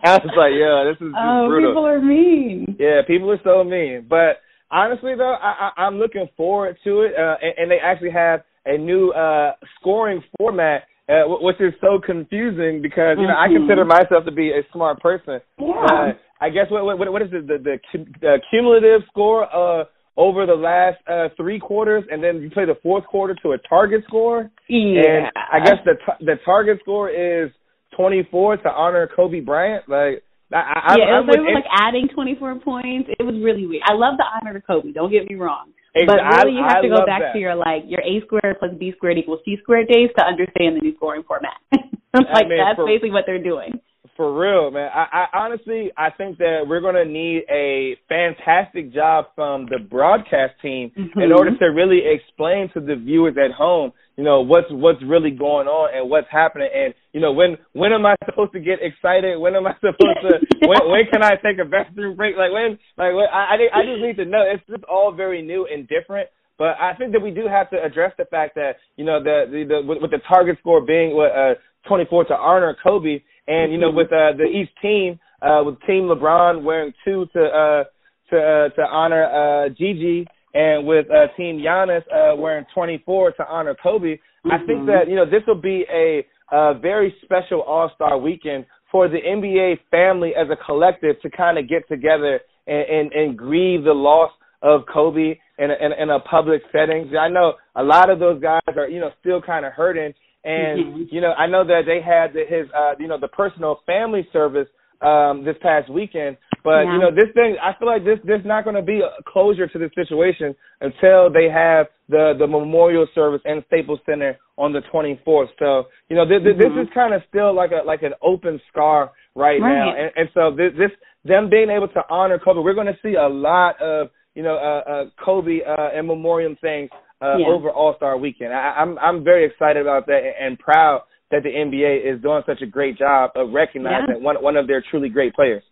[0.03, 2.75] I was like, "Yeah, this is just oh, brutal." people are mean.
[2.79, 4.05] Yeah, people are so mean.
[4.09, 4.41] But
[4.75, 8.41] honestly, though, I, I, I'm looking forward to it, uh, and, and they actually have
[8.65, 13.57] a new uh, scoring format, uh, which is so confusing because you know I Mhm.
[13.57, 15.39] consider myself to be a smart person.
[15.59, 15.73] Yeah.
[15.85, 19.85] Uh, I guess what what what is it the the, the cumulative score uh,
[20.17, 23.57] over the last uh, three quarters, and then you play the fourth quarter to a
[23.69, 24.49] target score.
[24.67, 25.01] Yeah.
[25.01, 25.95] And I guess the
[26.25, 27.51] the target score is
[27.95, 29.87] 24 to honor Kobe Bryant.
[29.87, 30.23] Like
[30.53, 33.09] I, I, yeah, it was, they were like adding 24 points.
[33.17, 33.81] It was really weird.
[33.85, 34.91] I love the honor to Kobe.
[34.91, 35.73] Don't get me wrong.
[35.95, 37.33] But really, you have I to go back that.
[37.33, 40.75] to your like your a squared plus b squared equals c squared days to understand
[40.75, 41.55] the new scoring format.
[41.71, 43.79] like mean, that's for- basically what they're doing.
[44.15, 44.89] For real, man.
[44.95, 49.77] I, I honestly, I think that we're going to need a fantastic job from the
[49.77, 51.19] broadcast team mm-hmm.
[51.19, 55.31] in order to really explain to the viewers at home, you know, what's what's really
[55.31, 56.69] going on and what's happening.
[56.73, 59.37] And you know, when when am I supposed to get excited?
[59.37, 60.39] When am I supposed to?
[60.67, 62.37] when when can I take a bathroom break?
[62.37, 62.79] Like when?
[62.95, 64.47] Like when, I I just need to know.
[64.47, 66.29] It's just all very new and different.
[66.57, 69.43] But I think that we do have to address the fact that you know the
[69.51, 71.55] the, the with, with the target score being what uh
[71.87, 76.03] 24 to honor Kobe and you know, with uh, the East team, uh, with Team
[76.03, 77.83] LeBron wearing two to uh,
[78.29, 83.47] to uh, to honor uh, Gigi, and with uh, Team Giannis uh, wearing 24 to
[83.47, 84.51] honor Kobe, mm-hmm.
[84.51, 84.87] I think mm-hmm.
[84.87, 89.17] that you know this will be a, a very special All Star weekend for the
[89.17, 93.93] NBA family as a collective to kind of get together and, and, and grieve the
[93.93, 94.31] loss
[94.61, 97.11] of Kobe in a, in, in a public setting.
[97.19, 100.13] I know a lot of those guys are you know still kind of hurting,
[100.45, 103.81] and you know, I know that they had the, his, uh, you know, the personal
[103.85, 104.67] family service
[105.01, 106.37] um, this past weekend.
[106.63, 106.93] But yeah.
[106.93, 109.67] you know, this thing, I feel like this this not going to be a closure
[109.67, 114.81] to this situation until they have the the memorial service in Staples Center on the
[114.93, 115.49] 24th.
[115.59, 116.75] So you know, th- th- mm-hmm.
[116.77, 119.73] this is kind of still like a like an open scar right, right.
[119.73, 120.91] now, and, and so this, this
[121.23, 124.55] them being able to honor Kobe, we're going to see a lot of you know
[124.55, 126.89] uh, uh, Kobe uh, and memorial things
[127.25, 127.47] uh, yeah.
[127.47, 128.53] over All Star Weekend.
[128.53, 131.01] I, I'm I'm very excited about that and proud
[131.31, 134.23] that the NBA is doing such a great job of recognizing yeah.
[134.23, 135.63] one one of their truly great players.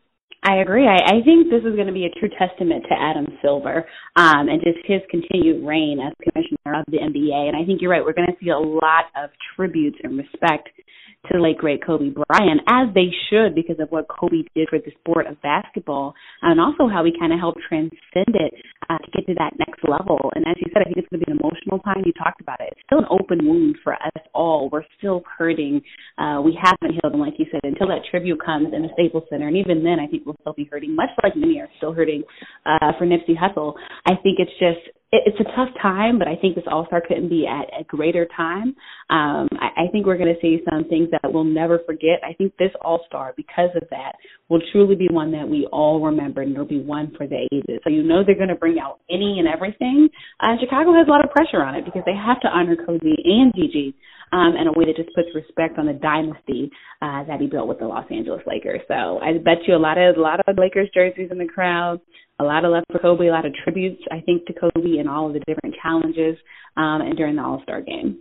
[0.45, 0.85] I agree.
[0.85, 3.87] I, I think this is going to be a true testament to Adam Silver
[4.17, 7.47] um, and just his continued reign as commissioner of the NBA.
[7.47, 8.03] And I think you're right.
[8.03, 10.67] We're going to see a lot of tributes and respect
[11.27, 14.79] to the late great Kobe Bryant, as they should because of what Kobe did for
[14.79, 18.53] the sport of basketball, and also how he kind of helped transcend it
[18.89, 20.19] uh, to get to that next level.
[20.35, 22.03] And as you said, I think it's going to be an emotional time.
[22.05, 22.73] You talked about it.
[22.73, 24.69] It's still an open wound for us all.
[24.69, 25.81] We're still hurting.
[26.17, 29.23] Uh, we haven't healed, and like you said, until that tribute comes in the Staples
[29.29, 31.93] Center, and even then, I think we'll still be hurting, much like many are still
[31.93, 32.23] hurting
[32.65, 33.75] uh, for Nipsey Hussle.
[34.05, 37.29] I think it's just it's a tough time, but I think this All Star couldn't
[37.29, 38.75] be at a greater time.
[39.09, 42.19] Um, I, I think we're going to see some things that we'll never forget.
[42.27, 44.13] I think this All Star, because of that,
[44.49, 47.79] will truly be one that we all remember, and it'll be one for the ages.
[47.83, 50.09] So you know they're going to bring out any and everything.
[50.39, 53.13] Uh, Chicago has a lot of pressure on it because they have to honor Kobe
[53.23, 53.93] and Gigi
[54.33, 56.71] um, in a way that just puts respect on the dynasty
[57.01, 58.81] uh, that he built with the Los Angeles Lakers.
[58.87, 62.01] So I bet you a lot of a lot of Lakers jerseys in the crowd
[62.39, 65.07] a lot of love for Kobe, a lot of tributes, I think, to Kobe and
[65.07, 66.37] all of the different challenges
[66.77, 68.19] um, and during the All Star game.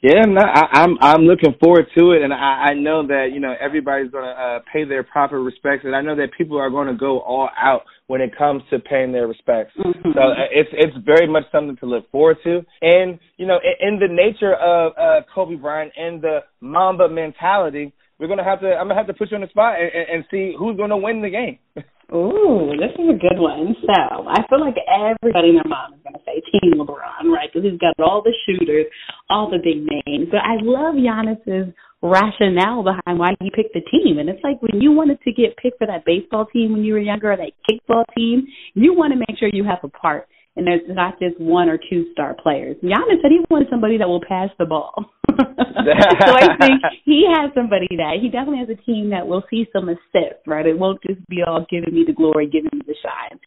[0.00, 3.40] Yeah, no, I, I'm I'm looking forward to it, and I, I know that you
[3.40, 6.70] know everybody's going to uh, pay their proper respects, and I know that people are
[6.70, 9.72] going to go all out when it comes to paying their respects.
[9.76, 10.12] Mm-hmm.
[10.14, 13.94] So uh, it's it's very much something to look forward to, and you know, in,
[13.94, 18.68] in the nature of uh, Kobe Bryant and the Mamba mentality, we're gonna have to
[18.68, 20.90] I'm gonna have to put you on the spot and, and, and see who's going
[20.90, 21.58] to win the game.
[22.14, 23.76] Ooh, this is a good one.
[23.84, 27.50] So I feel like everybody and their mom is going to say Team LeBron, right?
[27.52, 28.86] Because he's got all the shooters,
[29.28, 30.28] all the big names.
[30.30, 34.18] But I love Giannis's rationale behind why he picked the team.
[34.18, 36.94] And it's like when you wanted to get picked for that baseball team when you
[36.94, 40.28] were younger, or that kickball team, you want to make sure you have a part
[40.58, 42.76] and there's not just one or two star players.
[42.82, 44.92] Giannis said he wanted somebody that will pass the ball.
[45.30, 49.66] so I think he has somebody that he definitely has a team that will see
[49.72, 50.66] some assists, right?
[50.66, 53.38] It won't just be all giving me the glory, giving me the shine.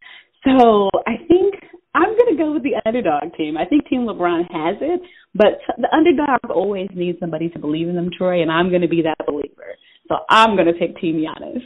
[0.43, 1.55] So I think
[1.93, 3.57] I'm going to go with the underdog team.
[3.57, 5.01] I think Team LeBron has it,
[5.35, 8.87] but the underdog always needs somebody to believe in them, Troy, and I'm going to
[8.87, 9.75] be that believer.
[10.07, 11.61] So I'm going to pick Team Giannis.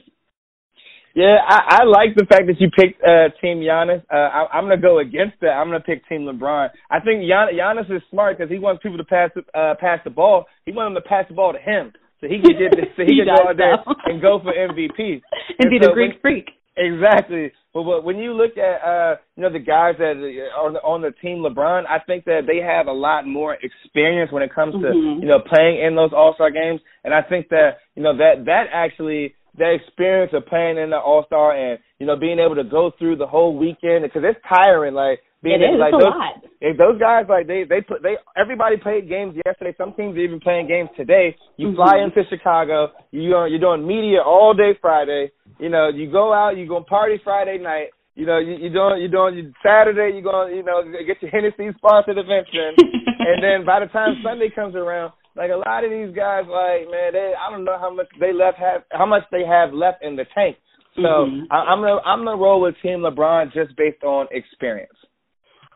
[1.16, 4.04] Yeah, I, I like the fact that you picked uh, Team Giannis.
[4.12, 5.56] Uh, I, I'm going to go against that.
[5.56, 6.68] I'm going to pick Team LeBron.
[6.92, 10.12] I think Gian, Giannis is smart because he wants people to pass uh, pass the
[10.12, 10.46] ball.
[10.66, 13.08] He wants them to pass the ball to him, so he can get this, so
[13.08, 13.80] he, he can go out there
[14.12, 15.22] and go for MVP and,
[15.60, 16.48] and be so the Greek when, freak.
[16.76, 17.54] Exactly.
[17.74, 20.80] But, but when you look at uh, you know the guys that are on the,
[20.84, 24.54] on the team LeBron, I think that they have a lot more experience when it
[24.54, 25.24] comes to mm-hmm.
[25.24, 28.44] you know playing in those All Star games, and I think that you know that
[28.52, 32.56] that actually that experience of playing in the All Star and you know being able
[32.56, 34.94] to go through the whole weekend because it's tiring.
[34.94, 36.44] Like being it is, like those, lot.
[36.62, 39.76] If those guys like they they put they everybody played games yesterday.
[39.78, 41.36] Some teams are even playing games today.
[41.58, 41.78] You mm-hmm.
[41.78, 42.92] fly into Chicago.
[43.12, 45.32] You are you're doing media all day Friday.
[45.60, 46.58] You know you go out.
[46.58, 47.90] You go party Friday night.
[48.16, 51.30] You know, you, you're doing, you're doing, you, Saturday, you're going, you know, get your
[51.32, 52.72] Hennessy sponsored events in.
[53.20, 56.90] and then by the time Sunday comes around, like a lot of these guys, like
[56.90, 60.04] man, they I don't know how much they left have how much they have left
[60.04, 60.58] in the tank.
[60.96, 61.52] So mm-hmm.
[61.52, 64.96] I, I'm gonna I'm gonna roll with Team LeBron just based on experience.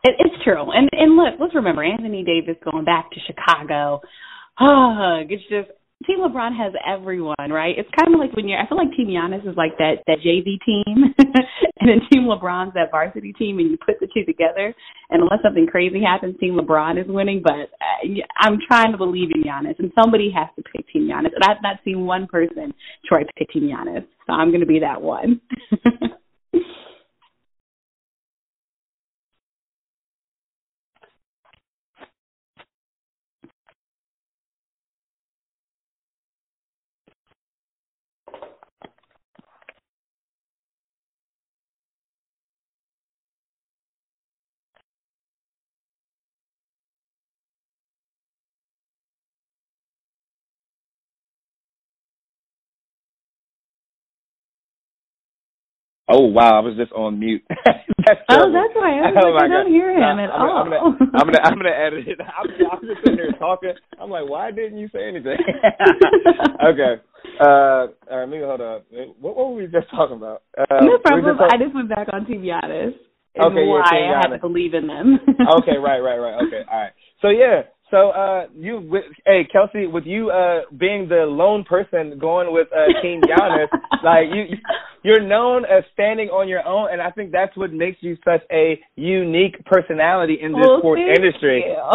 [0.02, 4.00] It, it's true, and and look, let's remember Anthony Davis going back to Chicago.
[4.58, 5.68] Oh, it's just
[6.06, 7.76] Team LeBron has everyone, right?
[7.76, 8.58] It's kind of like when you're.
[8.58, 12.72] I feel like Team Giannis is like that that JV team, and then Team LeBron's
[12.72, 14.74] that varsity team, and you put the two together.
[15.10, 17.42] And unless something crazy happens, Team LeBron is winning.
[17.44, 21.34] But uh, I'm trying to believe in Giannis, and somebody has to pick Team Giannis.
[21.34, 22.72] And I've not seen one person
[23.06, 25.42] try to pick Team Giannis, so I'm going to be that one.
[56.10, 57.42] Oh wow, I was just on mute.
[57.48, 60.42] that's oh, that's why I, was oh, like, I don't hear him no, at I'm,
[60.42, 60.58] all.
[60.58, 60.82] I'm gonna,
[61.14, 62.18] I'm gonna, I'm gonna edit it.
[62.18, 63.74] I'm, I'm just sitting here talking.
[63.94, 65.38] I'm like, why didn't you say anything?
[66.66, 66.98] okay.
[67.38, 68.86] Uh, all right, maybe hold up.
[68.90, 70.42] What, what were we just talking about?
[70.58, 71.38] Uh, no problem.
[71.38, 72.98] I just went back on Giannis.
[73.38, 75.20] Okay, why yeah, I had to believe in them.
[75.62, 76.42] okay, right, right, right.
[76.42, 76.92] Okay, all right.
[77.22, 82.18] So yeah, so uh you with hey Kelsey, with you uh being the lone person
[82.18, 83.68] going with uh Team Giannis,
[84.04, 84.56] like you
[85.02, 88.42] you're known as standing on your own and I think that's what makes you such
[88.52, 91.64] a unique personality in this well, sports industry.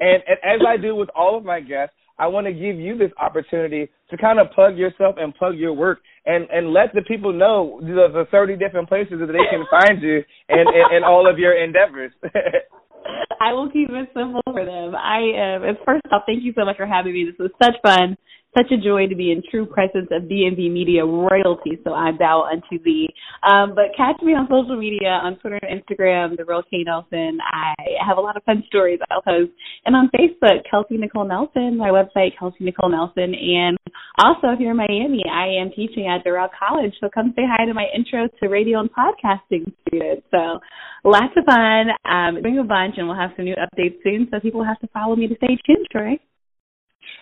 [0.00, 2.96] and, and as I do with all of my guests, I want to give you
[2.96, 7.02] this opportunity to kind of plug yourself and plug your work and and let the
[7.02, 11.04] people know the, the 30 different places that they can find you and, and, and
[11.04, 12.12] all of your endeavors.
[13.40, 14.94] I will keep it simple for them.
[14.94, 17.24] I um, first off, thank you so much for having me.
[17.24, 18.16] This was such fun
[18.56, 22.44] such a joy to be in true presence of DMV media royalty, so I bow
[22.50, 23.08] unto thee.
[23.42, 27.38] Um, but catch me on social media, on Twitter and Instagram, The Real K Nelson.
[27.40, 27.74] I
[28.06, 29.52] have a lot of fun stories I'll post.
[29.86, 33.34] And on Facebook, Kelsey Nicole Nelson, my website, Kelsey Nicole Nelson.
[33.34, 33.78] And
[34.18, 37.64] also, if you're in Miami, I am teaching at Doral College, so come say hi
[37.64, 40.26] to my intro to radio and podcasting students.
[40.30, 40.60] So
[41.04, 41.88] lots of fun.
[42.04, 44.88] Um, bring a bunch, and we'll have some new updates soon, so people have to
[44.88, 46.18] follow me to stay tuned, Troy.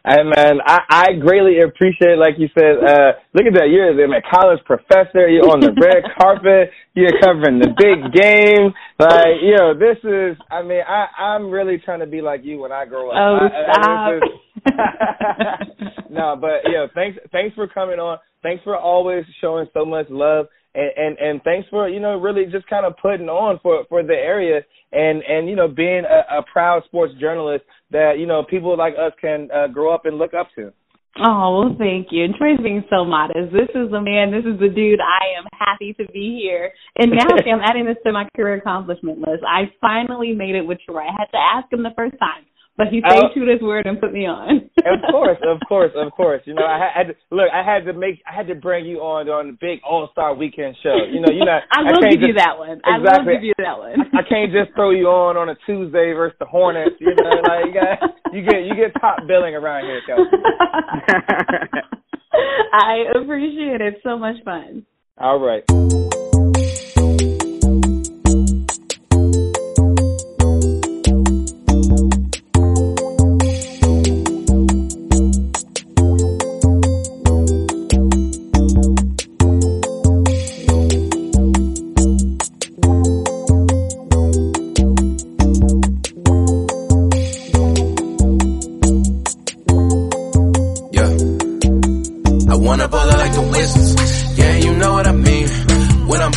[0.02, 4.22] Hey man, I, I greatly appreciate, like you said, uh, look at that, you're a
[4.22, 8.72] college professor, you're on the red carpet, you're covering the big game.
[8.98, 12.60] Like, you know, this is, I mean, I, I'm really trying to be like you
[12.60, 13.16] when I grow up.
[13.16, 13.86] Oh, I, stop.
[13.86, 18.18] I, is, no, but, you know, thanks, thanks for coming on.
[18.42, 22.44] Thanks for always showing so much love and, and and thanks for you know really
[22.50, 24.60] just kind of putting on for for the area
[24.92, 28.94] and and you know being a, a proud sports journalist that you know people like
[28.94, 30.72] us can uh, grow up and look up to.
[31.18, 32.24] Oh well, thank you.
[32.24, 33.52] And Troy's being so modest.
[33.52, 34.30] This is the man.
[34.30, 35.00] This is the dude.
[35.00, 36.70] I am happy to be here.
[36.96, 39.42] And now see, I'm adding this to my career accomplishment list.
[39.42, 41.02] I finally made it with Troy.
[41.02, 42.46] I had to ask him the first time.
[42.76, 44.70] But he stayed true to his word and put me on.
[44.78, 46.40] of course, of course, of course.
[46.46, 47.48] You know, I had to look.
[47.52, 48.22] I had to make.
[48.24, 50.96] I had to bring you on on the big All Star Weekend show.
[50.96, 51.58] You know, you know.
[51.70, 52.80] I will give just, you that one.
[52.80, 52.90] Exactly.
[52.94, 54.00] I will give you that one.
[54.00, 56.96] I, I can't just throw you on on a Tuesday versus the Hornets.
[57.00, 58.00] You know, like you got
[58.32, 60.24] you get you get top billing around here, Kelsey.
[62.72, 64.00] I appreciate it.
[64.02, 64.86] So much fun.
[65.18, 65.64] All right.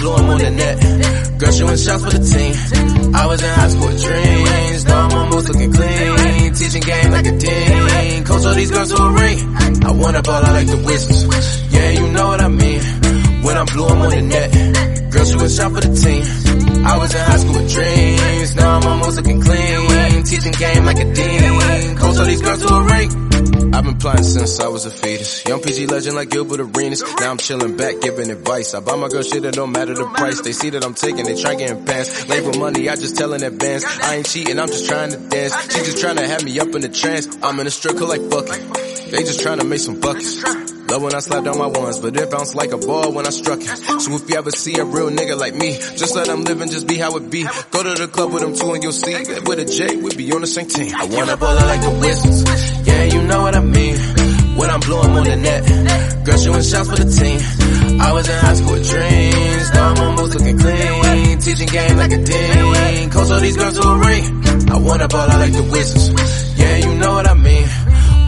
[0.04, 0.76] blew up on the net.
[1.40, 2.54] Girl, she went shots for the team.
[3.16, 4.86] I was in high school with dreams.
[4.86, 6.54] Now I'm almost looking clean.
[6.54, 8.24] Teaching game like a dean.
[8.26, 9.40] Coach all these girls to a ring.
[9.88, 11.24] I wanna ball, I like the whistles.
[11.72, 12.82] Yeah, you know what I mean.
[13.44, 14.50] When I blew up on the net.
[15.14, 16.24] Girl, she went shot for the team.
[16.86, 18.56] I was in high school with dreams.
[18.56, 20.24] Now I'm almost looking clean.
[20.24, 21.98] Teaching game like a dean.
[21.98, 23.33] Coach all these girls to a ring
[25.94, 27.04] legend like Gilbert Arenas.
[27.20, 28.74] Now I'm chilling back, giving advice.
[28.74, 30.42] I buy my girl shit, it don't matter the price.
[30.42, 32.28] They see that I'm taking, they try getting pants.
[32.28, 33.86] Labor money, I just tell in advance.
[33.86, 35.54] I ain't cheating, I'm just trying to dance.
[35.72, 37.28] She just trying to have me up in a trance.
[37.44, 39.12] I'm in a struggle like fuck it.
[39.12, 40.42] They just trying to make some buckets.
[40.90, 43.30] Love when I slap down my ones, but it bounced like a ball when I
[43.30, 43.68] struck it.
[44.02, 46.72] So if you ever see a real nigga like me, just let them live and
[46.72, 47.44] just be how it be.
[47.72, 50.16] Go to the club with them too and you'll see that with a J, we
[50.16, 50.94] be on the same team.
[50.96, 52.83] I wanna ball like the Wizards.
[52.94, 53.96] Yeah, you know what I mean.
[54.58, 55.62] When I'm blowing on the net,
[56.26, 57.40] girl shooting shots for the team.
[58.00, 61.40] I was in high school with dreams, now I'm almost looking clean.
[61.40, 64.24] Teaching game like a dean, coach all these girls to a ring.
[64.70, 66.60] I wanna ball out like the Wizards.
[66.60, 67.68] Yeah, you know what I mean.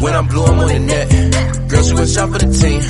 [0.02, 1.70] When I'm blue, I'm on the net.
[1.70, 2.82] Girl, she was shot for the team.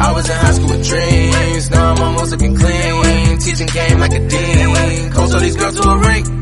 [0.00, 1.70] I was in high school with dreams.
[1.70, 3.38] Now I'm almost looking clean.
[3.38, 5.12] Teaching game like a dean.
[5.12, 6.41] Coach all these girls to a ring.